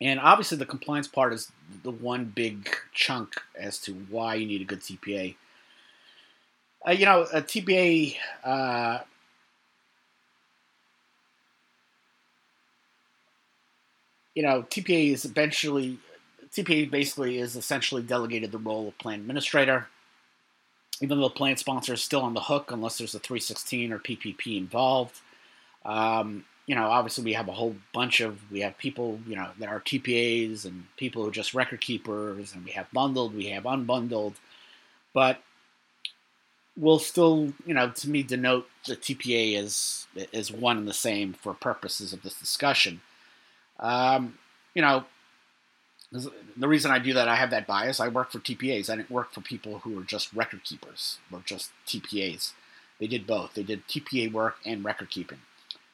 And 0.00 0.18
obviously, 0.18 0.56
the 0.56 0.66
compliance 0.66 1.06
part 1.06 1.34
is 1.34 1.52
the 1.82 1.90
one 1.90 2.24
big 2.24 2.74
chunk 2.94 3.34
as 3.58 3.78
to 3.80 3.92
why 3.92 4.34
you 4.34 4.46
need 4.46 4.62
a 4.62 4.64
good 4.64 4.80
TPA. 4.80 5.34
Uh, 6.86 6.92
you 6.92 7.04
know, 7.04 7.26
a 7.32 7.42
TPA. 7.42 8.16
Uh, 8.42 9.00
you 14.34 14.42
know, 14.42 14.62
TPA 14.62 15.12
is 15.12 15.26
eventually 15.26 15.98
TPA 16.52 16.90
basically 16.90 17.38
is 17.38 17.56
essentially 17.56 18.02
delegated 18.02 18.50
the 18.52 18.58
role 18.58 18.88
of 18.88 18.98
plan 18.98 19.20
administrator. 19.20 19.88
Even 21.00 21.18
though 21.18 21.28
the 21.28 21.34
plan 21.34 21.56
sponsor 21.56 21.94
is 21.94 22.02
still 22.02 22.22
on 22.22 22.34
the 22.34 22.40
hook 22.40 22.70
unless 22.70 22.98
there's 22.98 23.14
a 23.14 23.18
316 23.18 23.92
or 23.92 23.98
PPP 23.98 24.56
involved. 24.58 25.20
Um, 25.84 26.44
you 26.66 26.74
know, 26.74 26.86
obviously 26.86 27.24
we 27.24 27.32
have 27.32 27.48
a 27.48 27.52
whole 27.52 27.74
bunch 27.92 28.20
of 28.20 28.38
we 28.50 28.60
have 28.60 28.78
people, 28.78 29.18
you 29.26 29.36
know, 29.36 29.48
that 29.58 29.68
are 29.68 29.80
TPAs 29.80 30.64
and 30.64 30.84
people 30.96 31.22
who 31.22 31.28
are 31.28 31.32
just 31.32 31.54
record 31.54 31.80
keepers, 31.80 32.54
and 32.54 32.64
we 32.64 32.70
have 32.72 32.90
bundled, 32.92 33.34
we 33.34 33.46
have 33.46 33.64
unbundled, 33.64 34.34
but 35.12 35.42
we'll 36.76 36.98
still, 36.98 37.52
you 37.66 37.74
know, 37.74 37.90
to 37.90 38.08
me 38.08 38.22
denote 38.22 38.68
the 38.86 38.96
TPA 38.96 39.56
as 39.56 40.06
is 40.32 40.52
one 40.52 40.78
and 40.78 40.88
the 40.88 40.94
same 40.94 41.32
for 41.32 41.54
purposes 41.54 42.12
of 42.12 42.22
this 42.22 42.34
discussion. 42.34 43.00
Um, 43.78 44.38
you 44.74 44.82
know, 44.82 45.04
the 46.12 46.68
reason 46.68 46.90
I 46.90 46.98
do 46.98 47.14
that, 47.14 47.28
I 47.28 47.36
have 47.36 47.50
that 47.50 47.66
bias. 47.66 48.00
I 48.00 48.08
work 48.08 48.32
for 48.32 48.38
TPAs. 48.38 48.90
I 48.90 48.96
didn't 48.96 49.10
work 49.10 49.32
for 49.32 49.40
people 49.40 49.78
who 49.80 49.94
were 49.94 50.02
just 50.02 50.32
record 50.32 50.64
keepers 50.64 51.18
or 51.32 51.40
just 51.44 51.70
TPAs. 51.86 52.52
They 52.98 53.06
did 53.06 53.26
both. 53.26 53.54
They 53.54 53.62
did 53.62 53.86
TPA 53.86 54.32
work 54.32 54.56
and 54.66 54.84
record 54.84 55.10
keeping. 55.10 55.38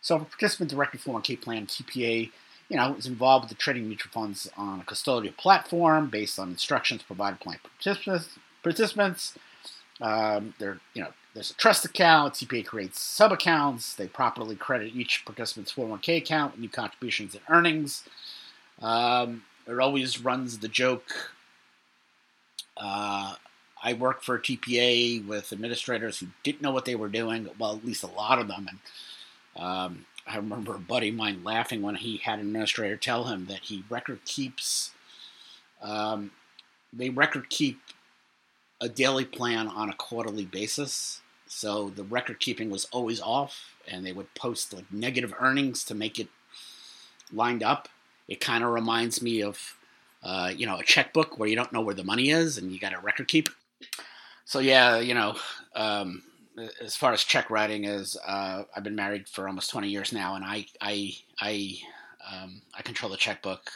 So 0.06 0.14
if 0.14 0.22
a 0.22 0.24
participant 0.26 0.70
directly 0.70 1.00
401k 1.00 1.40
plan 1.40 1.66
TPA, 1.66 2.30
you 2.68 2.76
know, 2.76 2.94
is 2.94 3.08
involved 3.08 3.42
with 3.42 3.48
the 3.48 3.56
trading 3.56 3.88
mutual 3.88 4.12
funds 4.12 4.48
on 4.56 4.78
a 4.78 4.84
custodial 4.84 5.36
platform 5.36 6.10
based 6.10 6.38
on 6.38 6.48
instructions 6.50 7.02
provided 7.02 7.40
by 7.44 7.56
participants. 7.56 8.38
participants. 8.62 9.36
Um, 10.00 10.54
there, 10.60 10.78
you 10.94 11.02
know, 11.02 11.08
there's 11.34 11.50
a 11.50 11.54
trust 11.54 11.84
account. 11.84 12.34
TPA 12.34 12.64
creates 12.64 13.00
sub 13.00 13.32
accounts. 13.32 13.96
They 13.96 14.06
properly 14.06 14.54
credit 14.54 14.94
each 14.94 15.24
participant's 15.24 15.72
401k 15.72 16.18
account 16.18 16.52
with 16.52 16.60
new 16.60 16.68
contributions 16.68 17.34
and 17.34 17.42
earnings. 17.48 18.04
Um, 18.80 19.42
it 19.66 19.76
always 19.76 20.22
runs 20.22 20.60
the 20.60 20.68
joke. 20.68 21.32
Uh, 22.76 23.34
I 23.82 23.94
worked 23.94 24.24
for 24.24 24.36
a 24.36 24.40
TPA 24.40 25.26
with 25.26 25.52
administrators 25.52 26.20
who 26.20 26.28
didn't 26.44 26.62
know 26.62 26.70
what 26.70 26.84
they 26.84 26.94
were 26.94 27.08
doing. 27.08 27.48
Well, 27.58 27.74
at 27.74 27.84
least 27.84 28.04
a 28.04 28.06
lot 28.06 28.38
of 28.38 28.46
them. 28.46 28.68
And 28.68 28.78
um, 29.56 30.06
I 30.26 30.36
remember 30.36 30.74
a 30.74 30.80
buddy 30.80 31.10
of 31.10 31.14
mine 31.14 31.42
laughing 31.44 31.82
when 31.82 31.94
he 31.94 32.18
had 32.18 32.38
an 32.38 32.46
administrator 32.46 32.96
tell 32.96 33.24
him 33.24 33.46
that 33.46 33.60
he 33.60 33.84
record 33.88 34.24
keeps. 34.24 34.90
Um, 35.80 36.32
they 36.92 37.10
record 37.10 37.48
keep 37.48 37.80
a 38.80 38.88
daily 38.88 39.24
plan 39.24 39.68
on 39.68 39.88
a 39.88 39.94
quarterly 39.94 40.44
basis. 40.44 41.20
So 41.46 41.90
the 41.90 42.02
record 42.02 42.40
keeping 42.40 42.70
was 42.70 42.86
always 42.86 43.20
off, 43.20 43.76
and 43.86 44.04
they 44.04 44.12
would 44.12 44.34
post 44.34 44.72
like 44.74 44.92
negative 44.92 45.32
earnings 45.38 45.84
to 45.84 45.94
make 45.94 46.18
it 46.18 46.28
lined 47.32 47.62
up. 47.62 47.88
It 48.28 48.40
kind 48.40 48.64
of 48.64 48.70
reminds 48.70 49.22
me 49.22 49.42
of, 49.42 49.76
uh, 50.22 50.52
you 50.54 50.66
know, 50.66 50.78
a 50.78 50.82
checkbook 50.82 51.38
where 51.38 51.48
you 51.48 51.54
don't 51.54 51.72
know 51.72 51.80
where 51.80 51.94
the 51.94 52.02
money 52.02 52.30
is 52.30 52.58
and 52.58 52.72
you 52.72 52.80
got 52.80 52.94
a 52.94 52.98
record 52.98 53.28
keep. 53.28 53.48
So 54.44 54.58
yeah, 54.58 54.98
you 54.98 55.14
know, 55.14 55.36
um, 55.74 56.22
as 56.82 56.96
far 56.96 57.12
as 57.12 57.24
check 57.24 57.50
writing 57.50 57.84
is, 57.84 58.16
uh, 58.26 58.64
I've 58.74 58.84
been 58.84 58.94
married 58.94 59.28
for 59.28 59.46
almost 59.46 59.70
20 59.70 59.88
years 59.88 60.12
now, 60.12 60.34
and 60.34 60.44
I 60.44 60.66
I 60.80 61.12
I 61.40 61.76
um, 62.30 62.62
I 62.74 62.82
control 62.82 63.10
the 63.10 63.16
checkbook 63.16 63.70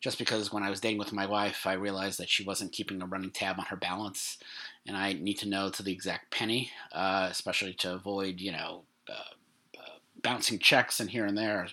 just 0.00 0.18
because 0.18 0.52
when 0.52 0.62
I 0.62 0.70
was 0.70 0.80
dating 0.80 0.98
with 0.98 1.12
my 1.12 1.26
wife, 1.26 1.66
I 1.66 1.72
realized 1.72 2.20
that 2.20 2.28
she 2.28 2.44
wasn't 2.44 2.72
keeping 2.72 3.02
a 3.02 3.06
running 3.06 3.30
tab 3.30 3.58
on 3.58 3.66
her 3.66 3.76
balance, 3.76 4.38
and 4.86 4.96
I 4.96 5.12
need 5.12 5.38
to 5.38 5.48
know 5.48 5.70
to 5.70 5.82
the 5.82 5.92
exact 5.92 6.30
penny, 6.30 6.70
uh, 6.92 7.28
especially 7.30 7.74
to 7.74 7.94
avoid 7.94 8.40
you 8.40 8.52
know 8.52 8.82
uh, 9.08 9.78
uh, 9.78 9.98
bouncing 10.22 10.58
checks 10.58 11.00
and 11.00 11.10
here 11.10 11.26
and 11.26 11.36
there. 11.36 11.68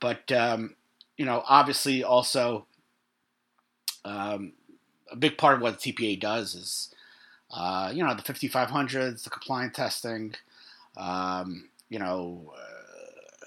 But 0.00 0.30
um, 0.32 0.76
you 1.16 1.24
know, 1.24 1.42
obviously, 1.46 2.04
also 2.04 2.66
um, 4.04 4.52
a 5.10 5.16
big 5.16 5.38
part 5.38 5.56
of 5.56 5.62
what 5.62 5.80
the 5.80 5.92
TPA 5.92 6.20
does 6.20 6.54
is 6.54 6.94
uh, 7.54 7.90
you 7.94 8.04
know 8.04 8.14
the 8.14 8.22
5500s, 8.22 9.22
the 9.22 9.30
compliant 9.30 9.74
testing. 9.74 10.34
Um, 10.96 11.68
you 11.88 11.98
know, 11.98 12.52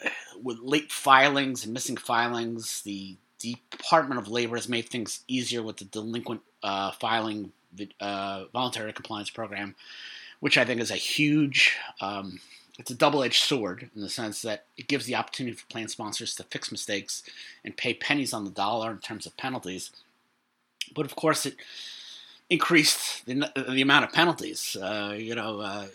uh, 0.06 0.10
with 0.42 0.60
late 0.60 0.92
filings 0.92 1.66
and 1.66 1.74
missing 1.74 1.98
filings, 1.98 2.82
the 2.84 3.18
Department 3.40 4.20
of 4.20 4.30
Labor 4.30 4.56
has 4.56 4.70
made 4.70 4.90
things 4.90 5.24
easier 5.28 5.62
with 5.62 5.78
the 5.78 5.86
delinquent 5.86 6.42
uh, 6.64 6.92
filing 6.92 7.52
uh, 8.00 8.46
voluntary 8.54 8.94
compliance 8.94 9.30
program, 9.30 9.76
which 10.40 10.58
I 10.58 10.66
think 10.66 10.82
is 10.82 10.92
a 10.92 10.96
huge. 10.96 11.76
Um, 12.02 12.40
it's 12.80 12.92
a 12.92 12.96
double-edged 12.96 13.44
sword 13.44 13.90
in 13.96 14.02
the 14.02 14.10
sense 14.10 14.44
that 14.44 14.66
it 14.78 14.88
gives 14.88 15.08
the 15.08 15.16
opportunity 15.16 15.56
for 15.56 15.66
plan 15.66 15.88
sponsors 15.88 16.36
to 16.36 16.44
fix 16.44 16.72
mistakes 16.72 17.24
and 17.66 17.76
pay 17.76 17.94
pennies 17.94 18.34
on 18.34 18.46
the 18.46 18.52
dollar 18.52 18.92
in 18.92 19.00
terms 19.00 19.26
of 19.26 19.36
penalties. 19.36 19.92
But 20.94 21.06
of 21.06 21.16
course, 21.16 21.48
it 21.48 21.56
increased 22.50 23.26
the, 23.26 23.52
the 23.70 23.82
amount 23.82 24.06
of 24.06 24.12
penalties. 24.14 24.76
Uh, 24.76 25.16
you 25.18 25.36
know, 25.36 25.60
uh, 25.60 25.88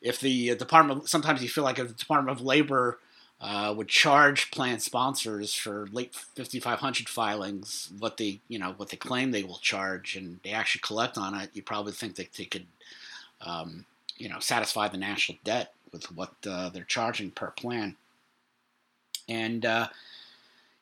if 0.00 0.20
the 0.20 0.54
department, 0.56 1.08
sometimes 1.08 1.42
you 1.42 1.48
feel 1.48 1.64
like 1.64 1.78
if 1.78 1.88
the 1.88 1.94
Department 1.94 2.38
of 2.38 2.44
Labor 2.44 2.98
uh, 3.40 3.74
would 3.76 3.88
charge 3.88 4.50
plan 4.50 4.78
sponsors 4.80 5.54
for 5.54 5.86
late 5.92 6.14
5500 6.14 7.08
filings 7.08 7.90
what 7.98 8.16
they 8.16 8.40
you 8.48 8.58
know 8.58 8.72
what 8.76 8.88
they 8.88 8.96
claim 8.96 9.30
they 9.30 9.42
will 9.42 9.58
charge 9.58 10.16
and 10.16 10.40
they 10.42 10.50
actually 10.50 10.80
collect 10.80 11.18
on 11.18 11.34
it 11.34 11.50
you 11.52 11.62
probably 11.62 11.92
think 11.92 12.14
that 12.14 12.32
they 12.34 12.46
could 12.46 12.66
um, 13.42 13.84
you 14.16 14.28
know 14.28 14.38
satisfy 14.38 14.88
the 14.88 14.96
national 14.96 15.36
debt 15.44 15.74
with 15.92 16.10
what 16.16 16.32
uh, 16.48 16.70
they're 16.70 16.84
charging 16.84 17.30
per 17.30 17.50
plan 17.50 17.96
and 19.28 19.66
uh, 19.66 19.88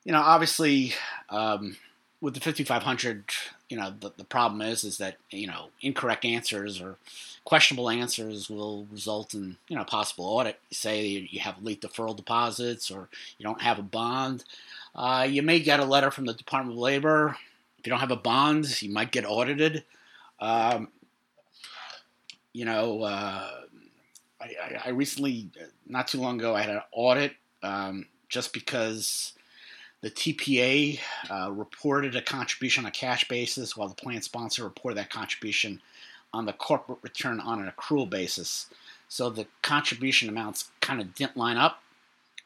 you 0.05 0.13
know 0.13 0.21
obviously 0.21 0.93
um, 1.31 1.77
with 2.21 2.35
the 2.35 2.41
5500 2.41 3.25
you 3.73 3.79
know 3.79 3.91
the, 4.01 4.13
the 4.19 4.25
problem 4.25 4.61
is 4.61 4.85
is 4.85 4.99
that 4.99 5.17
you 5.31 5.47
know 5.47 5.71
incorrect 5.81 6.27
answers 6.27 6.79
or 6.79 6.99
questionable 7.47 7.89
answers 7.89 8.51
will 8.51 8.87
result 8.93 9.33
in 9.33 9.57
you 9.67 9.75
know 9.75 9.85
possible 9.85 10.27
audit. 10.27 10.61
Say 10.71 11.07
you 11.07 11.41
have 11.41 11.63
late 11.63 11.81
deferral 11.81 12.15
deposits 12.15 12.91
or 12.91 13.09
you 13.39 13.45
don't 13.45 13.63
have 13.63 13.79
a 13.79 13.83
bond. 13.83 14.45
Uh, 14.95 15.27
you 15.27 15.41
may 15.41 15.59
get 15.59 15.81
a 15.81 15.87
letter 15.87 16.11
from 16.11 16.27
the 16.27 16.35
Department 16.35 16.77
of 16.77 16.83
Labor. 16.83 17.35
If 17.79 17.87
you 17.87 17.91
don't 17.91 18.01
have 18.01 18.11
a 18.11 18.17
bond, 18.17 18.83
you 18.83 18.91
might 18.91 19.11
get 19.11 19.25
audited. 19.25 19.85
Um, 20.39 20.89
you 22.53 22.67
know, 22.67 23.05
uh, 23.05 23.49
I, 24.39 24.83
I, 24.85 24.89
recently, 24.91 25.49
not 25.87 26.09
too 26.09 26.21
long 26.21 26.39
ago, 26.39 26.55
I 26.55 26.61
had 26.61 26.69
an 26.69 26.83
audit 26.93 27.33
um, 27.63 28.05
just 28.29 28.53
because 28.53 29.33
the 30.03 30.11
TPA 30.11 30.99
uh, 31.31 31.51
reported 31.53 32.17
a 32.17 32.23
contribution 32.23 32.85
on 32.85 32.89
a 32.89 32.93
cash 32.93 33.27
basis, 33.29 33.77
while 33.77 33.89
the 33.89 33.95
plan 33.95 34.21
sponsor 34.21 34.65
reported 34.65 34.99
that 34.99 35.11
contribution 35.11 35.81
on 36.35 36.45
the 36.45 36.53
corporate 36.53 36.99
return 37.03 37.41
on 37.41 37.63
an 37.63 37.71
accrual 37.71 38.09
basis. 38.11 38.67
So 39.09 39.31
the 39.31 39.47
contribution 39.63 40.29
amounts 40.29 40.71
kind 40.81 41.01
of 41.01 41.15
didn't 41.15 41.37
line 41.37 41.57
up. 41.57 41.83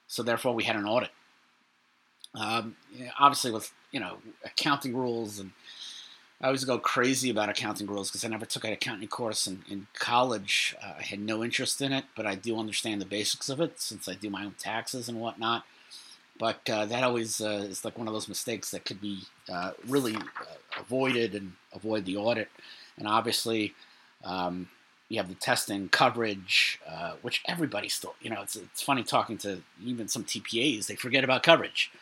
So 0.07 0.23
therefore, 0.23 0.55
we 0.55 0.65
had 0.65 0.77
an 0.77 0.85
audit. 0.85 1.11
Um, 2.35 2.77
obviously, 3.19 3.51
with 3.51 3.73
you 3.91 4.01
know 4.01 4.19
accounting 4.45 4.95
rules, 4.95 5.39
and 5.39 5.53
I 6.43 6.47
always 6.47 6.65
go 6.65 6.79
crazy 6.79 7.31
about 7.31 7.49
accounting 7.49 7.87
rules 7.87 8.11
because 8.11 8.25
I 8.25 8.29
never 8.29 8.45
took 8.45 8.65
an 8.65 8.73
accounting 8.73 9.09
course 9.09 9.47
in, 9.47 9.63
in 9.71 9.87
college. 9.95 10.77
Uh, 10.85 10.95
I 10.99 11.03
had 11.03 11.21
no 11.21 11.43
interest 11.43 11.81
in 11.81 11.95
it, 11.95 12.05
but 12.15 12.27
I 12.27 12.35
do 12.35 12.59
understand 12.59 13.01
the 13.01 13.07
basics 13.07 13.49
of 13.49 13.61
it 13.61 13.81
since 13.81 14.07
I 14.07 14.15
do 14.15 14.29
my 14.29 14.45
own 14.45 14.55
taxes 14.59 15.09
and 15.09 15.19
whatnot. 15.19 15.65
But 16.39 16.69
uh, 16.69 16.87
that 16.87 17.03
always 17.03 17.41
uh, 17.41 17.67
is 17.69 17.85
like 17.85 17.97
one 17.97 18.09
of 18.09 18.15
those 18.15 18.29
mistakes 18.29 18.71
that 18.73 18.85
could 18.85 19.01
be 19.01 19.23
uh, 19.51 19.73
really 19.87 20.17
uh, 20.17 20.81
avoided 20.81 21.35
and 21.35 21.53
avoid 21.73 22.05
the 22.05 22.17
audit 22.17 22.51
and 22.99 23.07
obviously 23.07 23.75
um, 24.25 24.69
you 25.09 25.19
have 25.19 25.29
the 25.29 25.35
testing 25.35 25.89
coverage, 25.89 26.81
uh, 26.89 27.13
which 27.23 27.43
everybody 27.47 27.89
still, 27.89 28.15
you 28.21 28.31
know, 28.31 28.43
it's 28.43 28.57
it's 28.57 28.83
funny 28.83 29.05
talking 29.05 29.39
to 29.39 29.63
even 29.85 30.09
some 30.09 30.25
TPAs, 30.25 30.87
they 30.87 30.97
forget 30.97 31.25
about 31.25 31.43
coverage. 31.43 31.93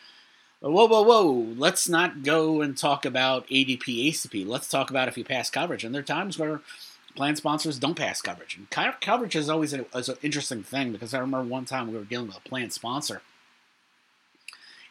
Whoa, 0.61 0.87
whoa, 0.87 1.03
whoa! 1.03 1.31
Let's 1.59 1.88
not 1.88 2.23
go 2.23 2.62
and 2.62 2.76
talk 2.76 3.05
about 3.05 3.47
ADP, 3.49 4.09
ACP. 4.09 4.47
Let's 4.47 4.69
talk 4.69 4.88
about 4.88 5.09
if 5.09 5.19
you 5.19 5.25
pass 5.25 5.50
coverage. 5.50 5.85
And 5.85 5.95
there 5.95 6.00
are 6.00 6.05
times 6.05 6.38
where 6.38 6.62
plan 7.14 7.37
sponsors 7.37 7.79
don't 7.79 7.97
pass 7.97 8.23
coverage. 8.23 8.57
And 8.57 9.00
coverage 9.00 9.37
is 9.37 9.50
always 9.50 9.75
a, 9.75 9.85
is 9.95 10.09
an 10.09 10.17
interesting 10.23 10.62
thing 10.62 10.91
because 10.91 11.12
I 11.12 11.19
remember 11.19 11.47
one 11.47 11.67
time 11.67 11.88
we 11.88 11.99
were 11.99 12.05
dealing 12.05 12.29
with 12.29 12.38
a 12.38 12.49
plan 12.49 12.71
sponsor, 12.71 13.21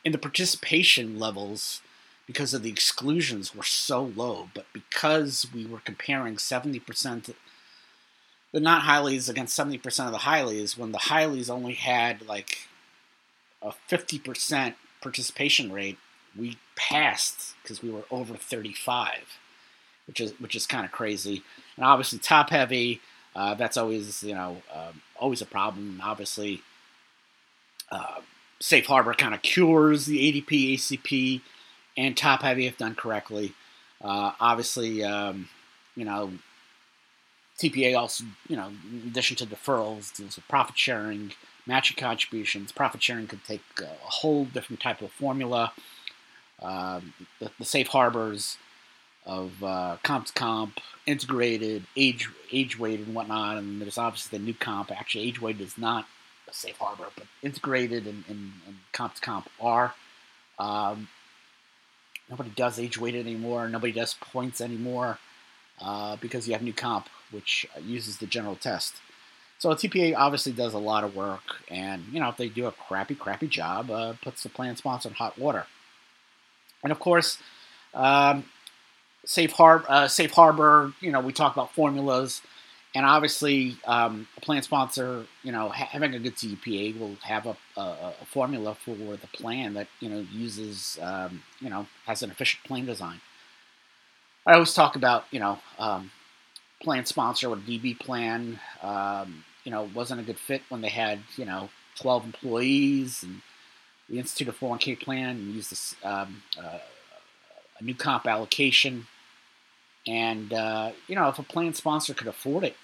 and 0.05 0.13
the 0.13 0.19
participation 0.19 1.17
levels 1.17 1.81
because 2.25 2.53
of 2.53 2.63
the 2.63 2.69
exclusions 2.69 3.55
were 3.55 3.63
so 3.63 4.03
low, 4.03 4.49
but 4.53 4.65
because 4.73 5.45
we 5.53 5.65
were 5.65 5.79
comparing 5.79 6.35
70%, 6.35 7.33
the 8.51 8.59
not 8.59 8.83
Highleys 8.83 9.29
against 9.29 9.57
70% 9.57 10.05
of 10.05 10.11
the 10.11 10.19
Highleys, 10.19 10.77
when 10.77 10.91
the 10.91 10.99
Highleys 10.99 11.49
only 11.49 11.73
had 11.73 12.25
like 12.25 12.67
a 13.61 13.73
50% 13.89 14.75
participation 15.01 15.71
rate, 15.71 15.97
we 16.37 16.57
passed 16.75 17.55
because 17.61 17.83
we 17.83 17.89
were 17.89 18.05
over 18.09 18.35
35, 18.35 19.37
which 20.07 20.19
is 20.19 20.33
which 20.39 20.55
is 20.55 20.65
kind 20.65 20.85
of 20.85 20.91
crazy. 20.91 21.43
And 21.75 21.85
obviously, 21.85 22.19
top 22.19 22.49
heavy, 22.49 23.01
uh, 23.35 23.53
that's 23.53 23.77
always 23.77 24.23
you 24.23 24.33
know 24.33 24.61
uh, 24.73 24.91
always 25.19 25.41
a 25.41 25.45
problem. 25.45 26.01
Obviously, 26.03 26.61
uh, 27.91 28.21
safe 28.63 28.85
harbor 28.85 29.13
kind 29.13 29.35
of 29.35 29.41
cures 29.41 30.05
the 30.05 30.31
ADP 30.31 30.75
ACP 30.75 31.41
and 31.97 32.15
top 32.15 32.43
heavy 32.43 32.65
if 32.65 32.77
done 32.77 32.95
correctly. 32.95 33.53
Uh, 34.01 34.31
obviously, 34.39 35.03
um, 35.03 35.49
you 35.97 36.05
know, 36.05 36.31
TPA 37.59 37.97
also, 37.97 38.23
you 38.47 38.55
know, 38.55 38.71
in 38.89 39.03
addition 39.07 39.35
to 39.35 39.45
deferrals, 39.45 40.15
there's 40.15 40.39
profit 40.47 40.77
sharing, 40.77 41.33
matching 41.67 41.97
contributions. 41.97 42.71
Profit 42.71 43.03
sharing 43.03 43.27
could 43.27 43.43
take 43.43 43.61
a 43.81 43.85
whole 43.99 44.45
different 44.45 44.79
type 44.79 45.01
of 45.01 45.11
formula. 45.11 45.73
Um, 46.61 47.13
the, 47.41 47.51
the, 47.59 47.65
safe 47.65 47.87
harbors 47.87 48.57
of 49.25 49.61
uh, 49.61 49.97
comp 50.03 50.27
to 50.27 50.33
comp, 50.33 50.79
integrated, 51.05 51.83
age 51.97 52.29
age 52.49 52.79
weighted, 52.79 53.07
and 53.07 53.15
whatnot. 53.15 53.57
And 53.57 53.81
there's 53.81 53.97
obviously 53.97 54.37
the 54.37 54.45
new 54.45 54.53
comp. 54.53 54.89
Actually, 54.89 55.25
age 55.25 55.41
weighted 55.41 55.61
is 55.61 55.77
not 55.77 56.05
a 56.53 56.55
safe 56.55 56.77
harbor, 56.77 57.07
but 57.15 57.25
integrated 57.41 58.05
and, 58.05 58.23
and, 58.27 58.53
and 58.67 58.77
comp 58.91 59.15
to 59.15 59.21
comp 59.21 59.49
are. 59.59 59.93
Um, 60.59 61.09
Nobody 62.29 62.51
does 62.51 62.79
age 62.79 62.97
weighted 62.97 63.25
anymore. 63.25 63.67
Nobody 63.67 63.93
does 63.93 64.15
points 64.15 64.61
anymore 64.61 65.19
uh, 65.81 66.15
because 66.17 66.47
you 66.47 66.53
have 66.53 66.61
new 66.61 66.73
comp, 66.73 67.07
which 67.31 67.67
uses 67.81 68.17
the 68.17 68.25
general 68.25 68.55
test. 68.55 68.95
So 69.59 69.69
TPA 69.69 70.15
obviously 70.17 70.51
does 70.51 70.73
a 70.73 70.79
lot 70.79 71.03
of 71.03 71.15
work, 71.15 71.61
and 71.69 72.03
you 72.11 72.19
know 72.19 72.29
if 72.29 72.37
they 72.37 72.49
do 72.49 72.65
a 72.65 72.71
crappy, 72.71 73.15
crappy 73.15 73.47
job, 73.47 73.91
uh, 73.91 74.13
puts 74.21 74.43
the 74.43 74.49
plan 74.49 74.75
sponsor 74.75 75.09
in 75.09 75.15
hot 75.15 75.37
water. 75.37 75.67
And 76.81 76.91
of 76.91 76.99
course, 76.99 77.37
um, 77.93 78.45
safe 79.25 79.51
harbor, 79.51 79.85
uh, 79.87 80.07
safe 80.07 80.31
harbor. 80.31 80.93
You 80.99 81.11
know 81.11 81.21
we 81.21 81.31
talk 81.33 81.53
about 81.53 81.73
formulas 81.73 82.41
and 82.95 83.05
obviously, 83.05 83.77
um, 83.85 84.27
a 84.37 84.41
plan 84.41 84.61
sponsor, 84.61 85.25
you 85.41 85.51
know, 85.51 85.69
having 85.69 86.13
a 86.13 86.19
good 86.19 86.35
TPA 86.35 86.99
will 86.99 87.15
have 87.23 87.47
a, 87.47 87.57
a, 87.75 88.13
a, 88.21 88.25
formula 88.25 88.75
for 88.75 88.95
the 88.95 89.27
plan 89.33 89.73
that 89.73 89.87
you 89.99 90.09
know 90.09 90.25
uses, 90.31 90.99
um, 91.01 91.41
you 91.59 91.69
know, 91.69 91.87
has 92.05 92.21
an 92.21 92.29
efficient 92.29 92.63
plan 92.65 92.85
design. 92.85 93.19
I 94.45 94.53
always 94.53 94.73
talk 94.73 94.95
about, 94.95 95.25
you 95.31 95.39
know, 95.39 95.57
um, 95.79 96.11
plan 96.81 97.05
sponsor 97.05 97.49
with 97.49 97.59
a 97.59 97.61
DB 97.63 97.97
plan. 97.97 98.59
Um, 98.83 99.43
you 99.63 99.71
know, 99.71 99.89
wasn't 99.95 100.19
a 100.19 100.23
good 100.23 100.37
fit 100.37 100.61
when 100.69 100.81
they 100.81 100.89
had 100.89 101.19
you 101.35 101.45
know 101.45 101.69
12 101.99 102.25
employees 102.25 103.23
and 103.23 103.41
we 104.09 104.19
instituted 104.19 104.53
a 104.53 104.57
401k 104.57 104.99
plan 104.99 105.29
and 105.37 105.55
used 105.55 105.71
this 105.71 105.95
um, 106.03 106.43
uh, 106.61 106.79
a 107.79 107.83
new 107.83 107.95
comp 107.95 108.27
allocation. 108.27 109.07
And 110.05 110.53
uh, 110.53 110.91
you 111.07 111.15
know, 111.15 111.29
if 111.29 111.39
a 111.39 111.43
plan 111.43 111.73
sponsor 111.73 112.13
could 112.13 112.27
afford 112.27 112.63
it, 112.63 112.75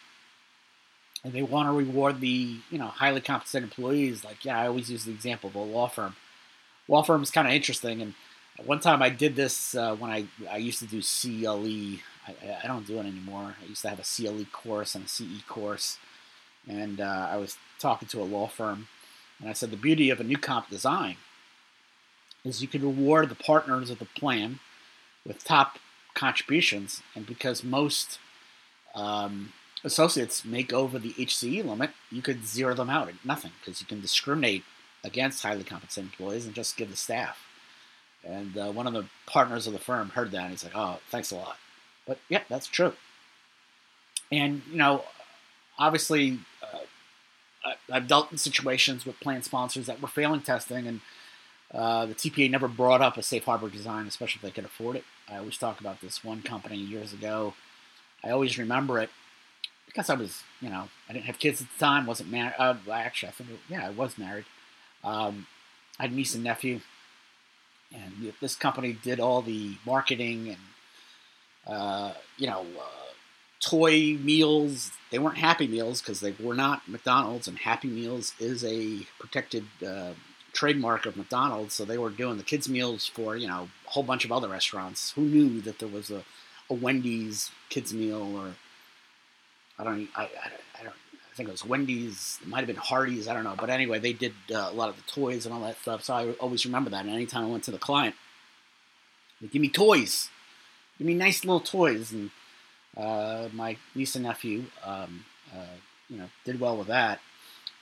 and 1.24 1.34
they 1.34 1.42
want 1.42 1.68
to 1.68 1.74
reward 1.74 2.22
the 2.22 2.58
you 2.70 2.78
know 2.78 2.88
highly 2.88 3.22
compensated 3.22 3.64
employees, 3.64 4.24
like 4.24 4.46
yeah, 4.46 4.60
I 4.60 4.68
always 4.68 4.90
use 4.90 5.06
the 5.06 5.12
example 5.12 5.50
of 5.50 5.56
a 5.56 5.60
law 5.60 5.88
firm. 5.88 6.16
Law 6.88 7.04
firm 7.04 7.22
is 7.22 7.32
kind 7.32 7.48
of 7.48 7.54
interesting, 7.54 8.02
and 8.02 8.14
one 8.66 8.80
time 8.80 9.02
I 9.02 9.10
did 9.10 9.36
this 9.36 9.76
uh, 9.76 9.96
when 9.96 10.12
I 10.12 10.26
I 10.50 10.58
used 10.58 10.80
to 10.80 10.86
do 10.86 11.02
CLE. 11.02 12.00
I, 12.28 12.60
I, 12.64 12.68
don't 12.68 12.86
do 12.86 12.98
it 12.98 13.08
anymore. 13.08 13.56
I 13.60 13.68
used 13.68 13.82
to 13.82 13.90
have 13.90 14.00
a 14.00 14.04
CLE 14.04 14.46
course 14.52 14.94
and 14.94 15.06
a 15.06 15.08
CE 15.08 15.42
course, 15.48 15.98
and 16.68 17.02
uh, 17.02 17.28
I 17.32 17.38
was 17.38 17.58
talking 17.80 18.08
to 18.10 18.22
a 18.22 18.24
law 18.24 18.48
firm, 18.48 18.88
and 19.40 19.50
I 19.50 19.54
said 19.54 19.72
the 19.72 19.78
beauty 19.78 20.10
of 20.10 20.20
a 20.20 20.24
new 20.24 20.38
comp 20.38 20.70
design 20.70 21.18
is 22.46 22.62
you 22.62 22.68
can 22.68 22.82
reward 22.82 23.30
the 23.30 23.36
partners 23.36 23.90
of 23.90 24.00
the 24.00 24.06
plan 24.06 24.60
with 25.26 25.44
top 25.44 25.80
contributions, 26.14 27.02
and 27.16 27.26
because 27.26 27.64
most 27.64 28.20
um, 28.96 29.54
associates 29.84 30.44
make 30.44 30.74
over 30.74 31.00
the 31.00 31.14
HCE 31.14 31.66
limit, 31.66 31.92
you 32.12 32.22
could 32.22 32.46
zero 32.46 32.74
them 32.74 32.90
out 32.90 33.08
at 33.08 33.26
nothing 33.26 33.52
because 33.60 33.82
you 33.82 33.88
can 33.88 34.02
discriminate 34.02 34.64
against 35.04 35.44
highly 35.44 35.64
compensated 35.64 36.12
employees 36.12 36.46
and 36.46 36.56
just 36.56 36.78
give 36.78 36.90
the 36.90 36.98
staff. 36.98 37.40
And 38.24 38.58
uh, 38.58 38.72
one 38.72 38.88
of 38.88 38.94
the 38.94 39.06
partners 39.26 39.68
of 39.68 39.74
the 39.74 39.80
firm 39.80 40.10
heard 40.10 40.32
that 40.32 40.42
and 40.42 40.52
he's 40.52 40.64
like, 40.64 40.76
"Oh, 40.76 41.00
thanks 41.10 41.32
a 41.32 41.36
lot." 41.36 41.58
But 42.06 42.20
yeah, 42.28 42.42
that's 42.50 42.68
true. 42.68 42.94
And 44.32 44.62
you 44.70 44.78
know, 44.78 45.06
obviously, 45.78 46.40
uh, 46.62 47.74
I've 47.92 48.08
dealt 48.08 48.32
in 48.32 48.38
situations 48.38 49.06
with 49.06 49.20
plan 49.22 49.42
sponsors 49.44 49.86
that 49.86 50.02
were 50.02 50.10
failing 50.10 50.42
testing, 50.42 50.86
and 50.86 51.02
uh, 51.74 52.08
the 52.08 52.16
TPA 52.16 52.52
never 52.52 52.68
brought 52.68 53.02
up 53.02 53.18
a 53.18 53.24
safe 53.24 53.46
harbor 53.46 53.70
design, 53.70 54.06
especially 54.06 54.40
if 54.40 54.42
they 54.42 54.52
could 54.52 54.66
afford 54.66 54.98
it. 54.98 55.06
I 55.32 55.38
always 55.38 55.58
talk 55.58 55.80
about 55.80 56.02
this 56.02 56.24
one 56.24 56.42
company 56.42 56.78
years 56.78 57.14
ago. 57.14 57.54
I 58.22 58.32
always 58.32 58.58
remember 58.58 59.00
it 59.00 59.10
because 59.90 60.10
I 60.10 60.14
was, 60.14 60.44
you 60.62 60.70
know, 60.70 60.88
I 61.10 61.14
didn't 61.14 61.26
have 61.26 61.40
kids 61.40 61.62
at 61.62 61.68
the 61.72 61.80
time, 61.80 62.06
wasn't 62.06 62.30
married. 62.30 62.54
Uh, 62.60 62.76
actually, 62.92 63.30
I 63.30 63.32
think, 63.32 63.50
it, 63.50 63.60
yeah, 63.68 63.88
I 63.88 63.90
was 63.90 64.18
married. 64.18 64.46
Um, 65.04 65.48
I 65.98 66.04
had 66.04 66.14
niece 66.14 66.36
and 66.36 66.44
nephew, 66.44 66.82
and 67.94 68.32
this 68.40 68.56
company 68.56 68.94
did 68.94 69.20
all 69.20 69.42
the 69.42 69.78
marketing 69.86 70.50
and, 70.50 70.58
uh, 71.66 72.14
you 72.38 72.46
know, 72.46 72.62
uh, 72.80 73.14
toy 73.60 74.16
meals. 74.22 74.92
They 75.10 75.18
weren't 75.18 75.38
Happy 75.38 75.68
Meals 75.68 76.02
because 76.02 76.20
they 76.20 76.34
were 76.40 76.54
not 76.54 76.88
McDonald's, 76.88 77.48
and 77.48 77.58
Happy 77.58 77.88
Meals 77.88 78.34
is 78.40 78.64
a 78.64 79.08
protected 79.20 79.66
uh, 79.86 80.14
trademark 80.54 81.08
of 81.08 81.18
McDonald's. 81.18 81.74
So 81.74 81.84
they 81.84 81.98
were 81.98 82.12
doing 82.12 82.38
the 82.38 82.44
kids' 82.44 82.70
meals 82.70 83.08
for, 83.08 83.36
you 83.36 83.48
know, 83.48 83.70
a 83.88 83.90
whole 83.90 84.04
bunch 84.04 84.24
of 84.24 84.32
other 84.32 84.48
restaurants. 84.48 85.12
Who 85.12 85.24
knew 85.24 85.62
that 85.62 85.80
there 85.80 85.90
was 85.90 86.12
a, 86.12 86.24
a 86.70 86.74
Wendy's 86.76 87.50
kids' 87.70 87.94
meal 87.94 88.38
or 88.38 88.54
I 89.80 89.84
don't, 89.84 90.10
I, 90.16 90.24
I, 90.24 90.28
I 90.80 90.84
don't, 90.84 90.94
I 91.14 91.36
think 91.36 91.50
it 91.50 91.52
was 91.54 91.66
Wendy's. 91.66 92.38
It 92.42 92.48
might 92.50 92.60
have 92.60 92.68
been 92.68 92.76
Hardee's. 92.76 93.28
I 93.28 93.34
don't 93.34 93.46
know. 93.46 93.56
But 93.58 93.70
anyway, 93.70 94.00
they 94.00 94.14
did 94.14 94.34
uh, 94.54 94.70
a 94.72 94.74
lot 94.74 94.90
of 94.90 94.98
the 94.98 95.04
toys 95.04 95.46
and 95.46 95.56
all 95.56 95.62
that 95.62 95.80
stuff. 95.80 96.04
So 96.04 96.14
I 96.14 96.32
always 96.34 96.66
remember 96.66 96.90
that. 96.90 97.06
And 97.06 97.14
anytime 97.14 97.46
I 97.46 97.48
went 97.50 97.64
to 97.64 97.72
the 97.72 97.78
client, 97.78 98.16
they 99.42 99.48
give 99.48 99.62
me 99.62 99.70
toys, 99.70 100.30
give 100.98 101.08
me 101.08 101.14
nice 101.14 101.46
little 101.46 101.62
toys. 101.62 102.12
And 102.12 102.32
uh, 102.98 103.48
my 103.54 103.78
niece 103.96 104.16
and 104.16 104.26
nephew, 104.26 104.66
um, 104.84 105.24
uh, 105.56 105.78
you 106.10 106.18
know, 106.18 106.30
did 106.44 106.60
well 106.60 106.76
with 106.76 106.88
that. 106.88 107.22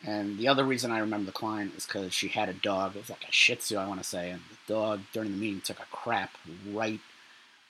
And 0.05 0.37
the 0.37 0.47
other 0.47 0.63
reason 0.63 0.91
I 0.91 0.99
remember 0.99 1.25
the 1.25 1.31
client 1.31 1.73
is 1.75 1.87
because 1.87 2.13
she 2.13 2.27
had 2.27 2.49
a 2.49 2.53
dog. 2.53 2.95
It 2.95 2.99
was 2.99 3.09
like 3.09 3.25
a 3.27 3.31
Shih 3.31 3.55
Tzu, 3.55 3.77
I 3.77 3.87
want 3.87 3.99
to 3.99 4.07
say. 4.07 4.29
And 4.29 4.41
the 4.67 4.73
dog 4.73 5.01
during 5.11 5.31
the 5.31 5.37
meeting 5.37 5.61
took 5.61 5.79
a 5.79 5.85
crap 5.91 6.37
right 6.71 6.99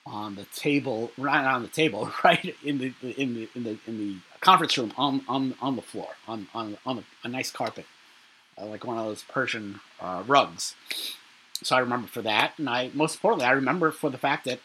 on 0.08 0.36
the 0.36 0.46
table, 0.56 1.12
right 1.18 1.46
on 1.46 1.62
the 1.62 1.68
table, 1.68 2.12
right 2.24 2.56
in 2.64 2.78
the 2.80 2.94
in 3.18 3.34
the 3.34 3.50
in 3.56 3.64
the 3.64 3.78
in 3.88 3.98
the 3.98 4.16
conference 4.40 4.78
room 4.78 4.94
on 4.98 5.22
on 5.28 5.56
on 5.62 5.76
the 5.76 5.82
floor 5.82 6.10
on 6.28 6.48
on 6.54 6.78
on 6.86 7.04
a, 7.24 7.28
nice 7.28 7.52
carpet, 7.52 7.86
uh, 8.60 8.66
like 8.66 8.86
one 8.86 8.98
of 8.98 9.06
those 9.06 9.24
Persian 9.24 9.80
uh, 10.00 10.24
rugs. 10.28 10.76
So 11.64 11.76
I 11.76 11.80
remember 11.80 12.08
for 12.08 12.22
that, 12.22 12.54
and 12.58 12.70
I 12.70 12.92
most 12.94 13.16
importantly 13.16 13.46
I 13.48 13.52
remember 13.52 13.92
for 13.92 14.10
the 14.10 14.18
fact 14.18 14.46
that 14.46 14.60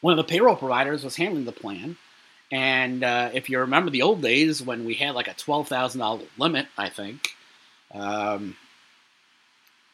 one 0.00 0.12
of 0.12 0.16
the 0.16 0.30
payroll 0.30 0.56
providers 0.56 1.04
was 1.04 1.16
handling 1.16 1.44
the 1.44 1.52
plan. 1.52 1.96
And 2.50 3.02
uh, 3.02 3.30
if 3.32 3.48
you 3.48 3.58
remember 3.60 3.90
the 3.90 4.02
old 4.02 4.20
days 4.20 4.60
when 4.60 4.84
we 4.84 4.94
had 4.94 5.14
like 5.14 5.28
a 5.28 5.34
twelve 5.34 5.68
thousand 5.68 6.00
dollar 6.00 6.24
limit, 6.36 6.66
I 6.76 6.88
think. 6.88 7.30
Um, 7.94 8.56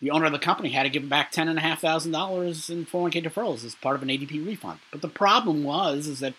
the 0.00 0.10
owner 0.10 0.26
of 0.26 0.32
the 0.32 0.38
company 0.38 0.70
had 0.70 0.84
to 0.84 0.90
give 0.90 1.08
back 1.08 1.32
ten 1.32 1.48
and 1.48 1.58
a 1.58 1.62
half 1.62 1.80
thousand 1.80 2.12
dollars 2.12 2.70
in 2.70 2.86
401k 2.86 3.24
deferrals 3.24 3.64
as 3.64 3.74
part 3.74 3.96
of 3.96 4.02
an 4.02 4.08
ADP 4.08 4.46
refund. 4.46 4.80
But 4.92 5.02
the 5.02 5.08
problem 5.08 5.64
was 5.64 6.06
is 6.06 6.20
that 6.20 6.34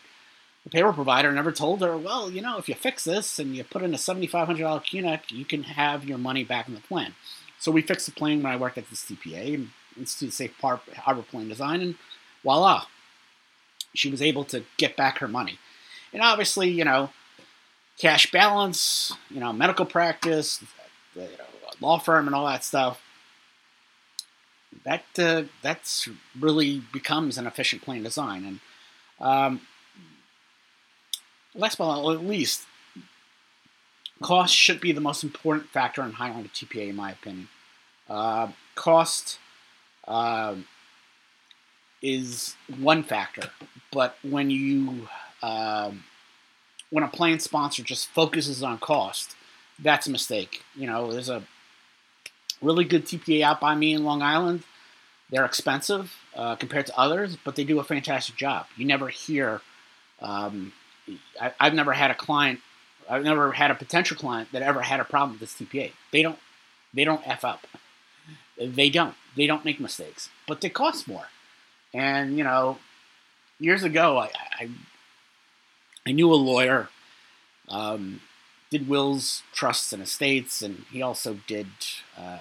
the 0.64 0.70
payroll 0.70 0.94
provider 0.94 1.32
never 1.32 1.52
told 1.52 1.82
her, 1.82 1.98
well, 1.98 2.30
you 2.30 2.42
know, 2.42 2.58
if 2.58 2.70
you 2.70 2.76
fix 2.76 3.04
this 3.04 3.40
and 3.40 3.56
you 3.56 3.64
put 3.64 3.82
in 3.82 3.94
a 3.94 3.98
$7,500 3.98 4.30
QNEC, 4.58 5.32
you 5.32 5.46
can 5.46 5.64
have 5.64 6.04
your 6.04 6.18
money 6.18 6.44
back 6.44 6.68
in 6.68 6.76
the 6.76 6.82
plan. 6.82 7.16
So 7.60 7.72
we 7.72 7.82
fixed 7.82 8.06
the 8.06 8.12
plan 8.12 8.44
when 8.44 8.52
I 8.52 8.58
worked 8.58 8.78
at 8.78 8.90
the 8.90 8.96
CPA 8.96 9.68
Institute 9.98 10.30
of 10.30 10.34
Safe 10.34 10.54
Harbor 10.62 11.22
Plan 11.24 11.50
Design, 11.50 11.82
and 11.82 11.96
voila, 12.44 12.86
she 13.94 14.10
was 14.10 14.22
able 14.22 14.46
to 14.46 14.64
get 14.78 14.96
back 14.96 15.20
her 15.20 15.28
money. 15.28 15.60
And 16.14 16.22
obviously, 16.22 16.70
you 16.70 16.86
know, 16.86 17.10
cash 17.98 18.32
balance, 18.32 19.14
you 19.30 19.40
know, 19.40 19.52
medical 19.52 19.86
practice, 19.86 20.64
the, 21.16 21.24
you 21.24 21.38
know, 21.38 21.46
law 21.82 22.00
firm, 22.00 22.28
and 22.28 22.36
all 22.36 22.46
that 22.48 22.64
stuff 22.64 23.02
that 24.84 25.04
uh, 25.18 25.44
that's 25.62 26.08
really 26.40 26.82
becomes 26.94 27.38
an 27.38 27.48
efficient 27.48 27.82
plan 27.82 28.04
design. 28.04 28.46
And 28.46 28.60
um, 29.20 29.62
last 31.56 31.78
but 31.78 31.88
not 31.88 32.24
least, 32.24 32.66
cost 34.22 34.56
should 34.56 34.80
be 34.80 34.92
the 34.92 35.02
most 35.02 35.24
important 35.24 35.70
factor 35.70 36.04
in 36.04 36.14
hiring 36.14 36.46
a 36.46 36.50
TPA, 36.50 36.90
in 36.90 36.96
my 36.96 37.12
opinion. 37.12 37.48
Uh, 38.10 38.50
cost 38.76 39.40
uh, 40.08 40.56
is 42.02 42.56
one 42.80 43.04
factor, 43.04 43.50
but 43.92 44.18
when 44.24 44.50
you 44.50 45.08
um, 45.44 46.04
when 46.90 47.04
a 47.04 47.08
plan 47.08 47.40
sponsor 47.40 47.84
just 47.84 48.10
focuses 48.10 48.64
on 48.64 48.80
cost, 48.80 49.36
that's 49.78 50.08
a 50.08 50.12
mistake. 50.12 50.64
You 50.76 50.88
know, 50.88 51.12
there's 51.12 51.30
a 51.30 51.44
really 52.62 52.86
good 52.86 53.06
TPA 53.06 53.42
out 53.42 53.60
by 53.60 53.76
me 53.76 53.94
in 53.94 54.04
Long 54.04 54.22
Island. 54.22 54.64
They're 55.30 55.46
expensive 55.46 56.16
uh, 56.36 56.56
compared 56.56 56.88
to 56.88 56.98
others, 56.98 57.38
but 57.44 57.56
they 57.56 57.64
do 57.64 57.80
a 57.80 57.84
fantastic 57.84 58.36
job. 58.36 58.66
You 58.76 58.86
never 58.86 59.10
hear. 59.10 59.62
Um, 60.22 60.74
I, 61.40 61.52
have 61.60 61.74
never 61.74 61.94
had 61.94 62.12
a 62.12 62.16
client. 62.16 62.60
I've 63.10 63.24
never 63.24 63.52
had 63.52 63.72
a 63.72 63.76
potential 63.76 64.18
client 64.18 64.52
that 64.52 64.62
ever 64.62 64.82
had 64.82 65.00
a 65.00 65.04
problem 65.04 65.32
with 65.32 65.42
this 65.42 65.54
TPA. 65.54 65.92
They 66.12 66.24
don't. 66.24 66.40
They 66.94 67.04
don't 67.04 67.26
f 67.28 67.46
up. 67.46 67.68
They 68.58 68.90
don't. 68.90 69.16
They 69.36 69.46
don't 69.46 69.64
make 69.64 69.80
mistakes, 69.80 70.30
but 70.48 70.62
they 70.62 70.70
cost 70.70 71.08
more. 71.08 71.28
And 71.94 72.38
you 72.38 72.44
know, 72.44 72.80
years 73.60 73.84
ago, 73.84 74.18
I 74.18 74.32
I, 74.60 74.70
I 76.08 76.12
knew 76.12 76.34
a 76.34 76.36
lawyer. 76.36 76.90
Um, 77.68 78.22
did 78.70 78.88
wills, 78.88 79.44
trusts, 79.54 79.94
and 79.94 80.02
estates, 80.02 80.62
and 80.62 80.86
he 80.92 81.02
also 81.02 81.40
did 81.48 81.68
uh, 82.18 82.40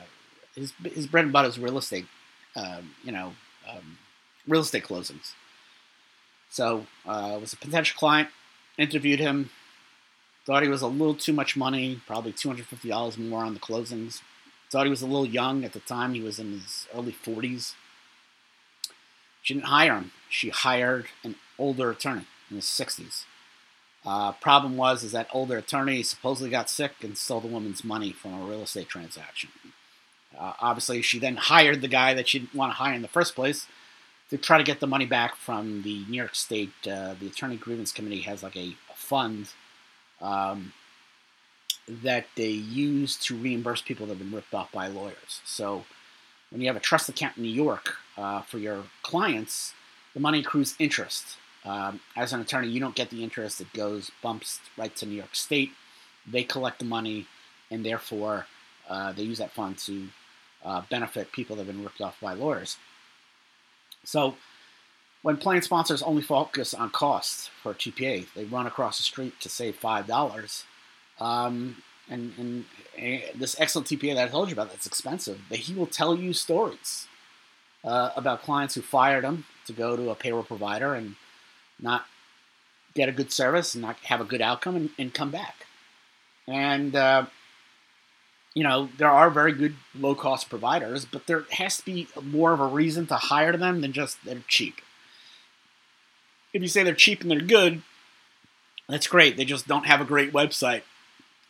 his 0.55 0.73
his 0.85 1.07
bread 1.07 1.25
and 1.25 1.33
butter 1.33 1.49
is 1.49 1.59
real 1.59 1.79
estate. 1.79 2.07
Um, 2.57 2.95
you 3.05 3.13
know, 3.13 3.35
um, 3.69 3.99
real 4.47 4.63
estate 4.63 4.85
closings. 4.85 5.33
So 6.51 6.87
uh, 7.07 7.39
was 7.41 7.53
a 7.53 7.57
potential 7.57 7.97
client. 7.99 8.29
Interviewed 8.77 9.21
him. 9.21 9.51
Thought 10.45 10.63
he 10.63 10.69
was 10.69 10.83
a 10.83 10.87
little 10.87 11.15
too 11.15 11.33
much 11.33 11.57
money, 11.57 12.01
probably 12.07 12.33
two 12.33 12.49
hundred 12.49 12.67
fifty 12.67 12.89
dollars 12.89 13.19
more 13.19 13.45
on 13.45 13.55
the 13.55 13.61
closings. 13.61 14.23
Thought 14.71 14.85
he 14.85 14.91
was 14.91 15.03
a 15.03 15.07
little 15.07 15.27
young 15.27 15.65
at 15.65 15.73
the 15.73 15.81
time. 15.81 16.15
He 16.15 16.21
was 16.21 16.39
in 16.39 16.53
his 16.53 16.87
early 16.95 17.13
forties. 17.13 17.75
She 19.43 19.55
didn't 19.55 19.67
hire 19.67 19.95
him. 19.95 20.13
She 20.29 20.51
hired 20.51 21.07
an 21.25 21.37
older 21.59 21.91
attorney 21.91 22.27
in 22.51 22.57
his 22.57 22.67
sixties. 22.67 23.25
Uh, 24.05 24.33
problem 24.33 24.77
was 24.77 25.03
is 25.03 25.13
that 25.13 25.29
older 25.33 25.59
attorney 25.59 26.03
supposedly 26.03 26.51
got 26.51 26.71
sick 26.71 26.93
and 27.03 27.19
stole 27.19 27.41
the 27.41 27.49
woman's 27.49 27.85
money 27.85 28.13
from 28.13 28.33
a 28.35 28.45
real 28.45 28.63
estate 28.63 28.89
transaction. 28.89 29.51
Uh, 30.39 30.53
obviously, 30.61 31.03
she 31.03 31.19
then 31.19 31.37
hired 31.37 31.81
the 31.81 31.89
guy 31.89 32.15
that 32.15 32.29
she 32.29 32.39
didn't 32.39 32.55
want 32.55 32.71
to 32.71 32.77
hire 32.77 32.95
in 32.95 33.03
the 33.03 33.09
first 33.09 33.35
place 33.35 33.67
to 34.31 34.39
try 34.39 34.59
to 34.59 34.65
get 34.65 34.81
the 34.81 34.87
money 34.87 35.07
back 35.07 35.35
from 35.35 35.83
the 35.83 36.05
New 36.09 36.17
York 36.17 36.35
State. 36.35 36.73
Uh, 36.87 37.15
the 37.19 37.27
Attorney 37.27 37.57
Grievance 37.57 37.93
Committee 37.93 38.21
has 38.21 38.43
like 38.43 38.57
a, 38.57 38.77
a 38.91 38.95
fund 38.95 39.53
um, 40.21 40.73
that 41.89 42.27
they 42.37 42.51
use 42.51 43.17
to 43.17 43.37
reimburse 43.37 43.83
people 43.83 44.07
that 44.07 44.13
have 44.13 44.19
been 44.19 44.35
ripped 44.35 44.55
off 44.55 44.71
by 44.71 44.87
lawyers. 44.87 45.41
So 45.45 45.85
when 46.51 46.61
you 46.61 46.69
have 46.69 46.77
a 46.77 46.81
trust 46.81 47.09
account 47.09 47.37
in 47.37 47.43
New 47.43 47.51
York 47.51 47.97
uh, 48.17 48.43
for 48.43 48.59
your 48.59 48.85
clients, 49.03 49.75
the 50.15 50.21
money 50.21 50.41
accrues 50.41 50.75
interest 50.79 51.37
Um, 51.69 52.01
as 52.17 52.33
an 52.33 52.41
attorney, 52.41 52.69
you 52.69 52.81
don't 52.81 52.95
get 52.95 53.11
the 53.11 53.23
interest. 53.23 53.61
It 53.61 53.73
goes 53.75 54.11
bumps 54.23 54.59
right 54.79 54.95
to 54.97 55.07
New 55.07 55.15
York 55.15 55.35
State. 55.35 55.73
They 56.27 56.43
collect 56.43 56.79
the 56.79 56.87
money, 56.87 57.27
and 57.71 57.85
therefore 57.85 58.47
uh, 58.89 59.13
they 59.13 59.23
use 59.23 59.37
that 59.39 59.53
fund 59.53 59.77
to 59.79 60.09
uh, 60.65 60.83
benefit 60.89 61.31
people 61.31 61.57
that 61.57 61.67
have 61.67 61.75
been 61.75 61.85
ripped 61.85 62.01
off 62.01 62.19
by 62.23 62.33
lawyers. 62.33 62.79
So 64.03 64.37
when 65.21 65.37
plan 65.37 65.61
sponsors 65.61 66.03
only 66.03 66.23
focus 66.23 66.73
on 66.73 66.89
costs 66.89 67.51
for 67.63 67.75
TPA, 67.75 68.27
they 68.35 68.45
run 68.45 68.67
across 68.67 68.97
the 68.97 69.05
street 69.05 69.39
to 69.41 69.51
save 69.51 69.77
five 69.77 70.07
dollars. 70.07 70.65
Um, 71.21 71.83
and, 72.09 72.33
and, 72.39 72.65
and, 72.97 73.23
this 73.35 73.61
excellent 73.61 73.89
TPA 73.89 74.15
that 74.15 74.29
I 74.29 74.31
told 74.31 74.49
you 74.49 74.55
about 74.55 74.71
that's 74.71 74.87
expensive, 74.87 75.41
he 75.51 75.75
will 75.75 75.87
tell 75.87 76.17
you 76.17 76.33
stories 76.33 77.07
uh, 77.85 78.11
about 78.17 78.43
clients 78.43 78.75
who 78.75 78.81
fired 78.81 79.25
him 79.25 79.45
to 79.67 79.75
go 79.75 79.97
to 79.97 80.09
a 80.09 80.15
payroll 80.15 80.43
provider 80.43 80.95
and 80.95 81.17
not 81.81 82.07
get 82.95 83.09
a 83.09 83.13
good 83.13 83.33
service 83.33 83.75
and 83.75 83.83
not 83.83 83.97
have 84.05 84.21
a 84.21 84.25
good 84.25 84.43
outcome 84.43 84.77
and, 84.77 84.91
and 84.99 85.15
come 85.15 85.31
back. 85.31 85.67
And 86.47 86.95
uh, 86.97 87.27
you 88.55 88.65
know 88.65 88.89
there 88.99 89.11
are 89.11 89.31
very 89.31 89.53
good 89.53 89.77
low 89.95 90.15
cost 90.15 90.51
providers, 90.51 91.05
but 91.05 91.27
there 91.27 91.45
has 91.53 91.77
to 91.79 91.85
be 91.85 92.09
more 92.23 92.53
of 92.53 92.61
a 92.61 92.67
reason 92.67 93.07
to 93.07 93.15
hire 93.15 93.57
them 93.57 93.81
than 93.81 93.93
just 93.93 94.25
they're 94.25 94.43
cheap. 94.49 94.81
If 96.53 96.63
you 96.63 96.69
say 96.69 96.83
they're 96.83 96.95
cheap 96.95 97.21
and 97.21 97.31
they're 97.31 97.41
good, 97.41 97.83
that's 98.89 99.07
great. 99.07 99.37
They 99.37 99.45
just 99.45 99.69
don't 99.69 99.87
have 99.87 100.01
a 100.01 100.05
great 100.05 100.33
website. 100.33 100.83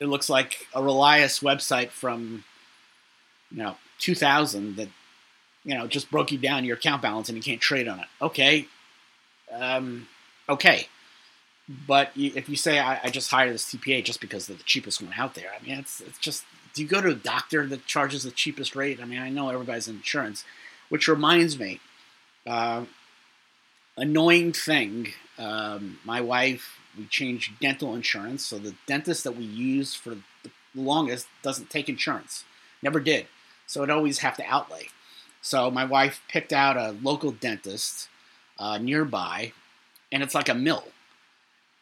It 0.00 0.06
looks 0.06 0.28
like 0.28 0.66
a 0.74 0.82
Relius 0.82 1.40
website 1.40 1.90
from 1.90 2.44
you 3.50 3.58
know 3.58 3.76
2000 4.00 4.76
that 4.76 4.88
you 5.64 5.74
know 5.74 5.86
just 5.86 6.10
broke 6.10 6.32
you 6.32 6.38
down 6.38 6.64
your 6.64 6.76
account 6.76 7.00
balance 7.00 7.28
and 7.28 7.36
you 7.36 7.42
can't 7.42 7.60
trade 7.60 7.88
on 7.88 8.00
it. 8.00 8.06
Okay, 8.20 8.66
um, 9.52 10.08
okay. 10.48 10.88
But 11.86 12.12
if 12.16 12.48
you 12.48 12.56
say 12.56 12.78
I, 12.78 12.98
I, 13.04 13.10
just 13.10 13.30
hired 13.30 13.52
this 13.52 13.70
TPA 13.70 14.02
just 14.02 14.22
because 14.22 14.46
they're 14.46 14.56
the 14.56 14.62
cheapest 14.62 15.02
one 15.02 15.12
out 15.16 15.34
there, 15.34 15.50
I 15.54 15.62
mean 15.64 15.78
it's 15.78 16.00
it's 16.00 16.18
just 16.18 16.44
do 16.72 16.82
you 16.82 16.88
go 16.88 17.02
to 17.02 17.10
a 17.10 17.14
doctor 17.14 17.66
that 17.66 17.86
charges 17.86 18.22
the 18.22 18.30
cheapest 18.30 18.74
rate? 18.74 19.00
I 19.02 19.04
mean 19.04 19.18
I 19.18 19.28
know 19.28 19.50
everybody's 19.50 19.86
insurance, 19.86 20.44
which 20.88 21.08
reminds 21.08 21.58
me, 21.58 21.80
uh, 22.46 22.86
annoying 23.98 24.52
thing. 24.52 25.08
Um, 25.38 25.98
my 26.04 26.22
wife 26.22 26.78
we 26.96 27.04
changed 27.06 27.60
dental 27.60 27.94
insurance, 27.94 28.46
so 28.46 28.58
the 28.58 28.74
dentist 28.86 29.24
that 29.24 29.36
we 29.36 29.44
use 29.44 29.94
for 29.94 30.16
the 30.42 30.50
longest 30.74 31.28
doesn't 31.42 31.68
take 31.68 31.88
insurance, 31.88 32.44
never 32.82 32.98
did. 32.98 33.26
So 33.66 33.82
it 33.82 33.90
always 33.90 34.18
have 34.18 34.36
to 34.38 34.44
outlay. 34.44 34.88
So 35.42 35.70
my 35.70 35.84
wife 35.84 36.22
picked 36.28 36.52
out 36.52 36.76
a 36.76 36.96
local 37.02 37.30
dentist 37.30 38.08
uh, 38.58 38.78
nearby, 38.78 39.52
and 40.12 40.22
it's 40.22 40.34
like 40.34 40.48
a 40.48 40.54
mill. 40.54 40.84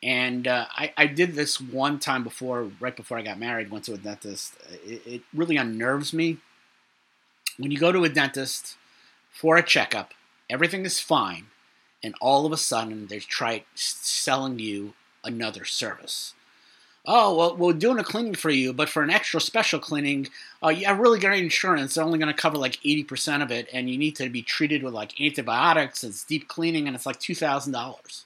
And 0.02 0.46
uh, 0.46 0.66
I, 0.70 0.92
I, 0.96 1.06
did 1.06 1.34
this 1.34 1.60
one 1.60 1.98
time 1.98 2.22
before, 2.22 2.70
right 2.80 2.94
before 2.94 3.18
I 3.18 3.22
got 3.22 3.38
married, 3.38 3.70
went 3.70 3.86
to 3.86 3.94
a 3.94 3.98
dentist. 3.98 4.54
It, 4.84 5.02
it 5.06 5.22
really 5.34 5.56
unnerves 5.56 6.12
me. 6.12 6.36
When 7.56 7.70
you 7.70 7.78
go 7.78 7.90
to 7.90 8.04
a 8.04 8.08
dentist 8.08 8.76
for 9.32 9.56
a 9.56 9.62
checkup, 9.62 10.12
everything 10.50 10.84
is 10.84 11.00
fine, 11.00 11.46
and 12.04 12.14
all 12.20 12.44
of 12.44 12.52
a 12.52 12.58
sudden 12.58 13.06
they 13.06 13.18
try 13.18 13.64
selling 13.74 14.58
you 14.58 14.92
another 15.24 15.64
service 15.64 16.34
oh 17.06 17.34
well 17.36 17.56
we're 17.56 17.72
doing 17.72 17.98
a 17.98 18.04
cleaning 18.04 18.34
for 18.34 18.50
you 18.50 18.72
but 18.72 18.88
for 18.88 19.02
an 19.02 19.10
extra 19.10 19.40
special 19.40 19.78
cleaning 19.78 20.28
uh, 20.62 20.68
have 20.68 20.98
really 20.98 21.20
great 21.20 21.42
insurance. 21.42 21.94
They're 21.94 22.04
only 22.04 22.18
going 22.18 22.34
to 22.34 22.40
cover 22.40 22.58
like 22.58 22.80
80% 22.84 23.42
of 23.42 23.50
it 23.50 23.68
and 23.72 23.88
you 23.88 23.98
need 23.98 24.16
to 24.16 24.28
be 24.28 24.42
treated 24.42 24.82
with 24.82 24.94
like 24.94 25.20
antibiotics 25.20 26.02
it's 26.02 26.24
deep 26.24 26.48
cleaning 26.48 26.86
and 26.86 26.96
it's 26.96 27.06
like 27.06 27.20
$2000 27.20 28.24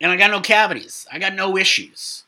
and 0.00 0.10
i 0.10 0.16
got 0.16 0.30
no 0.30 0.40
cavities. 0.40 1.06
I 1.12 1.18
got 1.18 1.34
no 1.34 1.56
issues. 1.56 2.24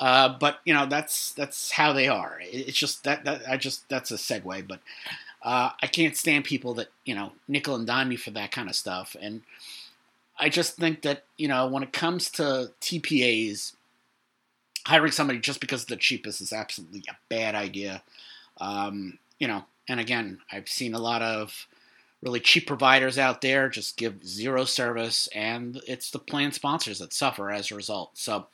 Uh, 0.00 0.36
but 0.40 0.58
you 0.64 0.74
know 0.74 0.86
that's 0.86 1.32
that's 1.32 1.70
how 1.70 1.92
they 1.92 2.08
are. 2.08 2.38
It's 2.42 2.78
just 2.78 3.04
that, 3.04 3.24
that 3.24 3.42
i 3.48 3.56
just 3.56 3.88
that's 3.88 4.10
a 4.10 4.16
segue 4.16 4.66
but 4.66 4.80
uh, 5.42 5.70
i 5.80 5.86
can't 5.86 6.16
stand 6.16 6.44
people 6.44 6.74
that 6.74 6.88
you 7.04 7.14
know 7.14 7.32
nickel 7.46 7.76
and 7.76 7.86
dime 7.86 8.08
me 8.08 8.16
for 8.16 8.30
that 8.32 8.50
kind 8.50 8.68
of 8.68 8.74
stuff. 8.74 9.14
And 9.20 9.42
i 10.38 10.48
just 10.48 10.76
think 10.76 11.02
that 11.02 11.24
you 11.36 11.46
know 11.46 11.68
when 11.68 11.82
it 11.84 11.92
comes 11.92 12.28
to 12.30 12.72
tpas 12.80 13.74
hiring 14.86 15.12
somebody 15.12 15.38
just 15.38 15.60
because 15.60 15.84
the 15.84 15.96
cheapest 15.96 16.40
is 16.40 16.52
absolutely 16.52 17.04
a 17.08 17.16
bad 17.28 17.54
idea. 17.54 18.02
Um, 18.58 19.18
you 19.38 19.48
know, 19.48 19.64
and 19.88 20.00
again, 20.00 20.40
I've 20.50 20.68
seen 20.68 20.94
a 20.94 20.98
lot 20.98 21.22
of 21.22 21.66
really 22.22 22.40
cheap 22.40 22.66
providers 22.66 23.18
out 23.18 23.42
there 23.42 23.68
just 23.68 23.96
give 23.96 24.26
zero 24.26 24.64
service, 24.64 25.28
and 25.34 25.80
it's 25.86 26.10
the 26.10 26.18
plan 26.18 26.52
sponsors 26.52 26.98
that 26.98 27.12
suffer 27.12 27.50
as 27.50 27.70
a 27.70 27.74
result. 27.74 28.12
So 28.14 28.46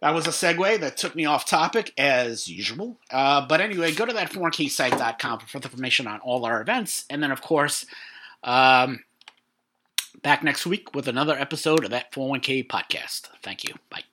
that 0.00 0.14
was 0.14 0.26
a 0.26 0.30
segue 0.30 0.80
that 0.80 0.96
took 0.96 1.14
me 1.14 1.24
off 1.24 1.46
topic 1.46 1.92
as 1.98 2.48
usual. 2.48 2.98
Uh, 3.10 3.46
but 3.46 3.60
anyway, 3.60 3.92
go 3.92 4.04
to 4.04 4.12
that 4.12 4.30
401ksite.com 4.30 5.40
for 5.40 5.46
further 5.46 5.66
information 5.66 6.06
on 6.06 6.20
all 6.20 6.44
our 6.44 6.60
events. 6.60 7.06
And 7.08 7.22
then, 7.22 7.32
of 7.32 7.40
course, 7.40 7.86
um, 8.44 9.04
back 10.22 10.42
next 10.44 10.66
week 10.66 10.94
with 10.94 11.08
another 11.08 11.36
episode 11.36 11.84
of 11.84 11.90
that 11.90 12.12
401k 12.12 12.66
podcast. 12.66 13.28
Thank 13.42 13.64
you. 13.64 13.74
Bye. 13.90 14.04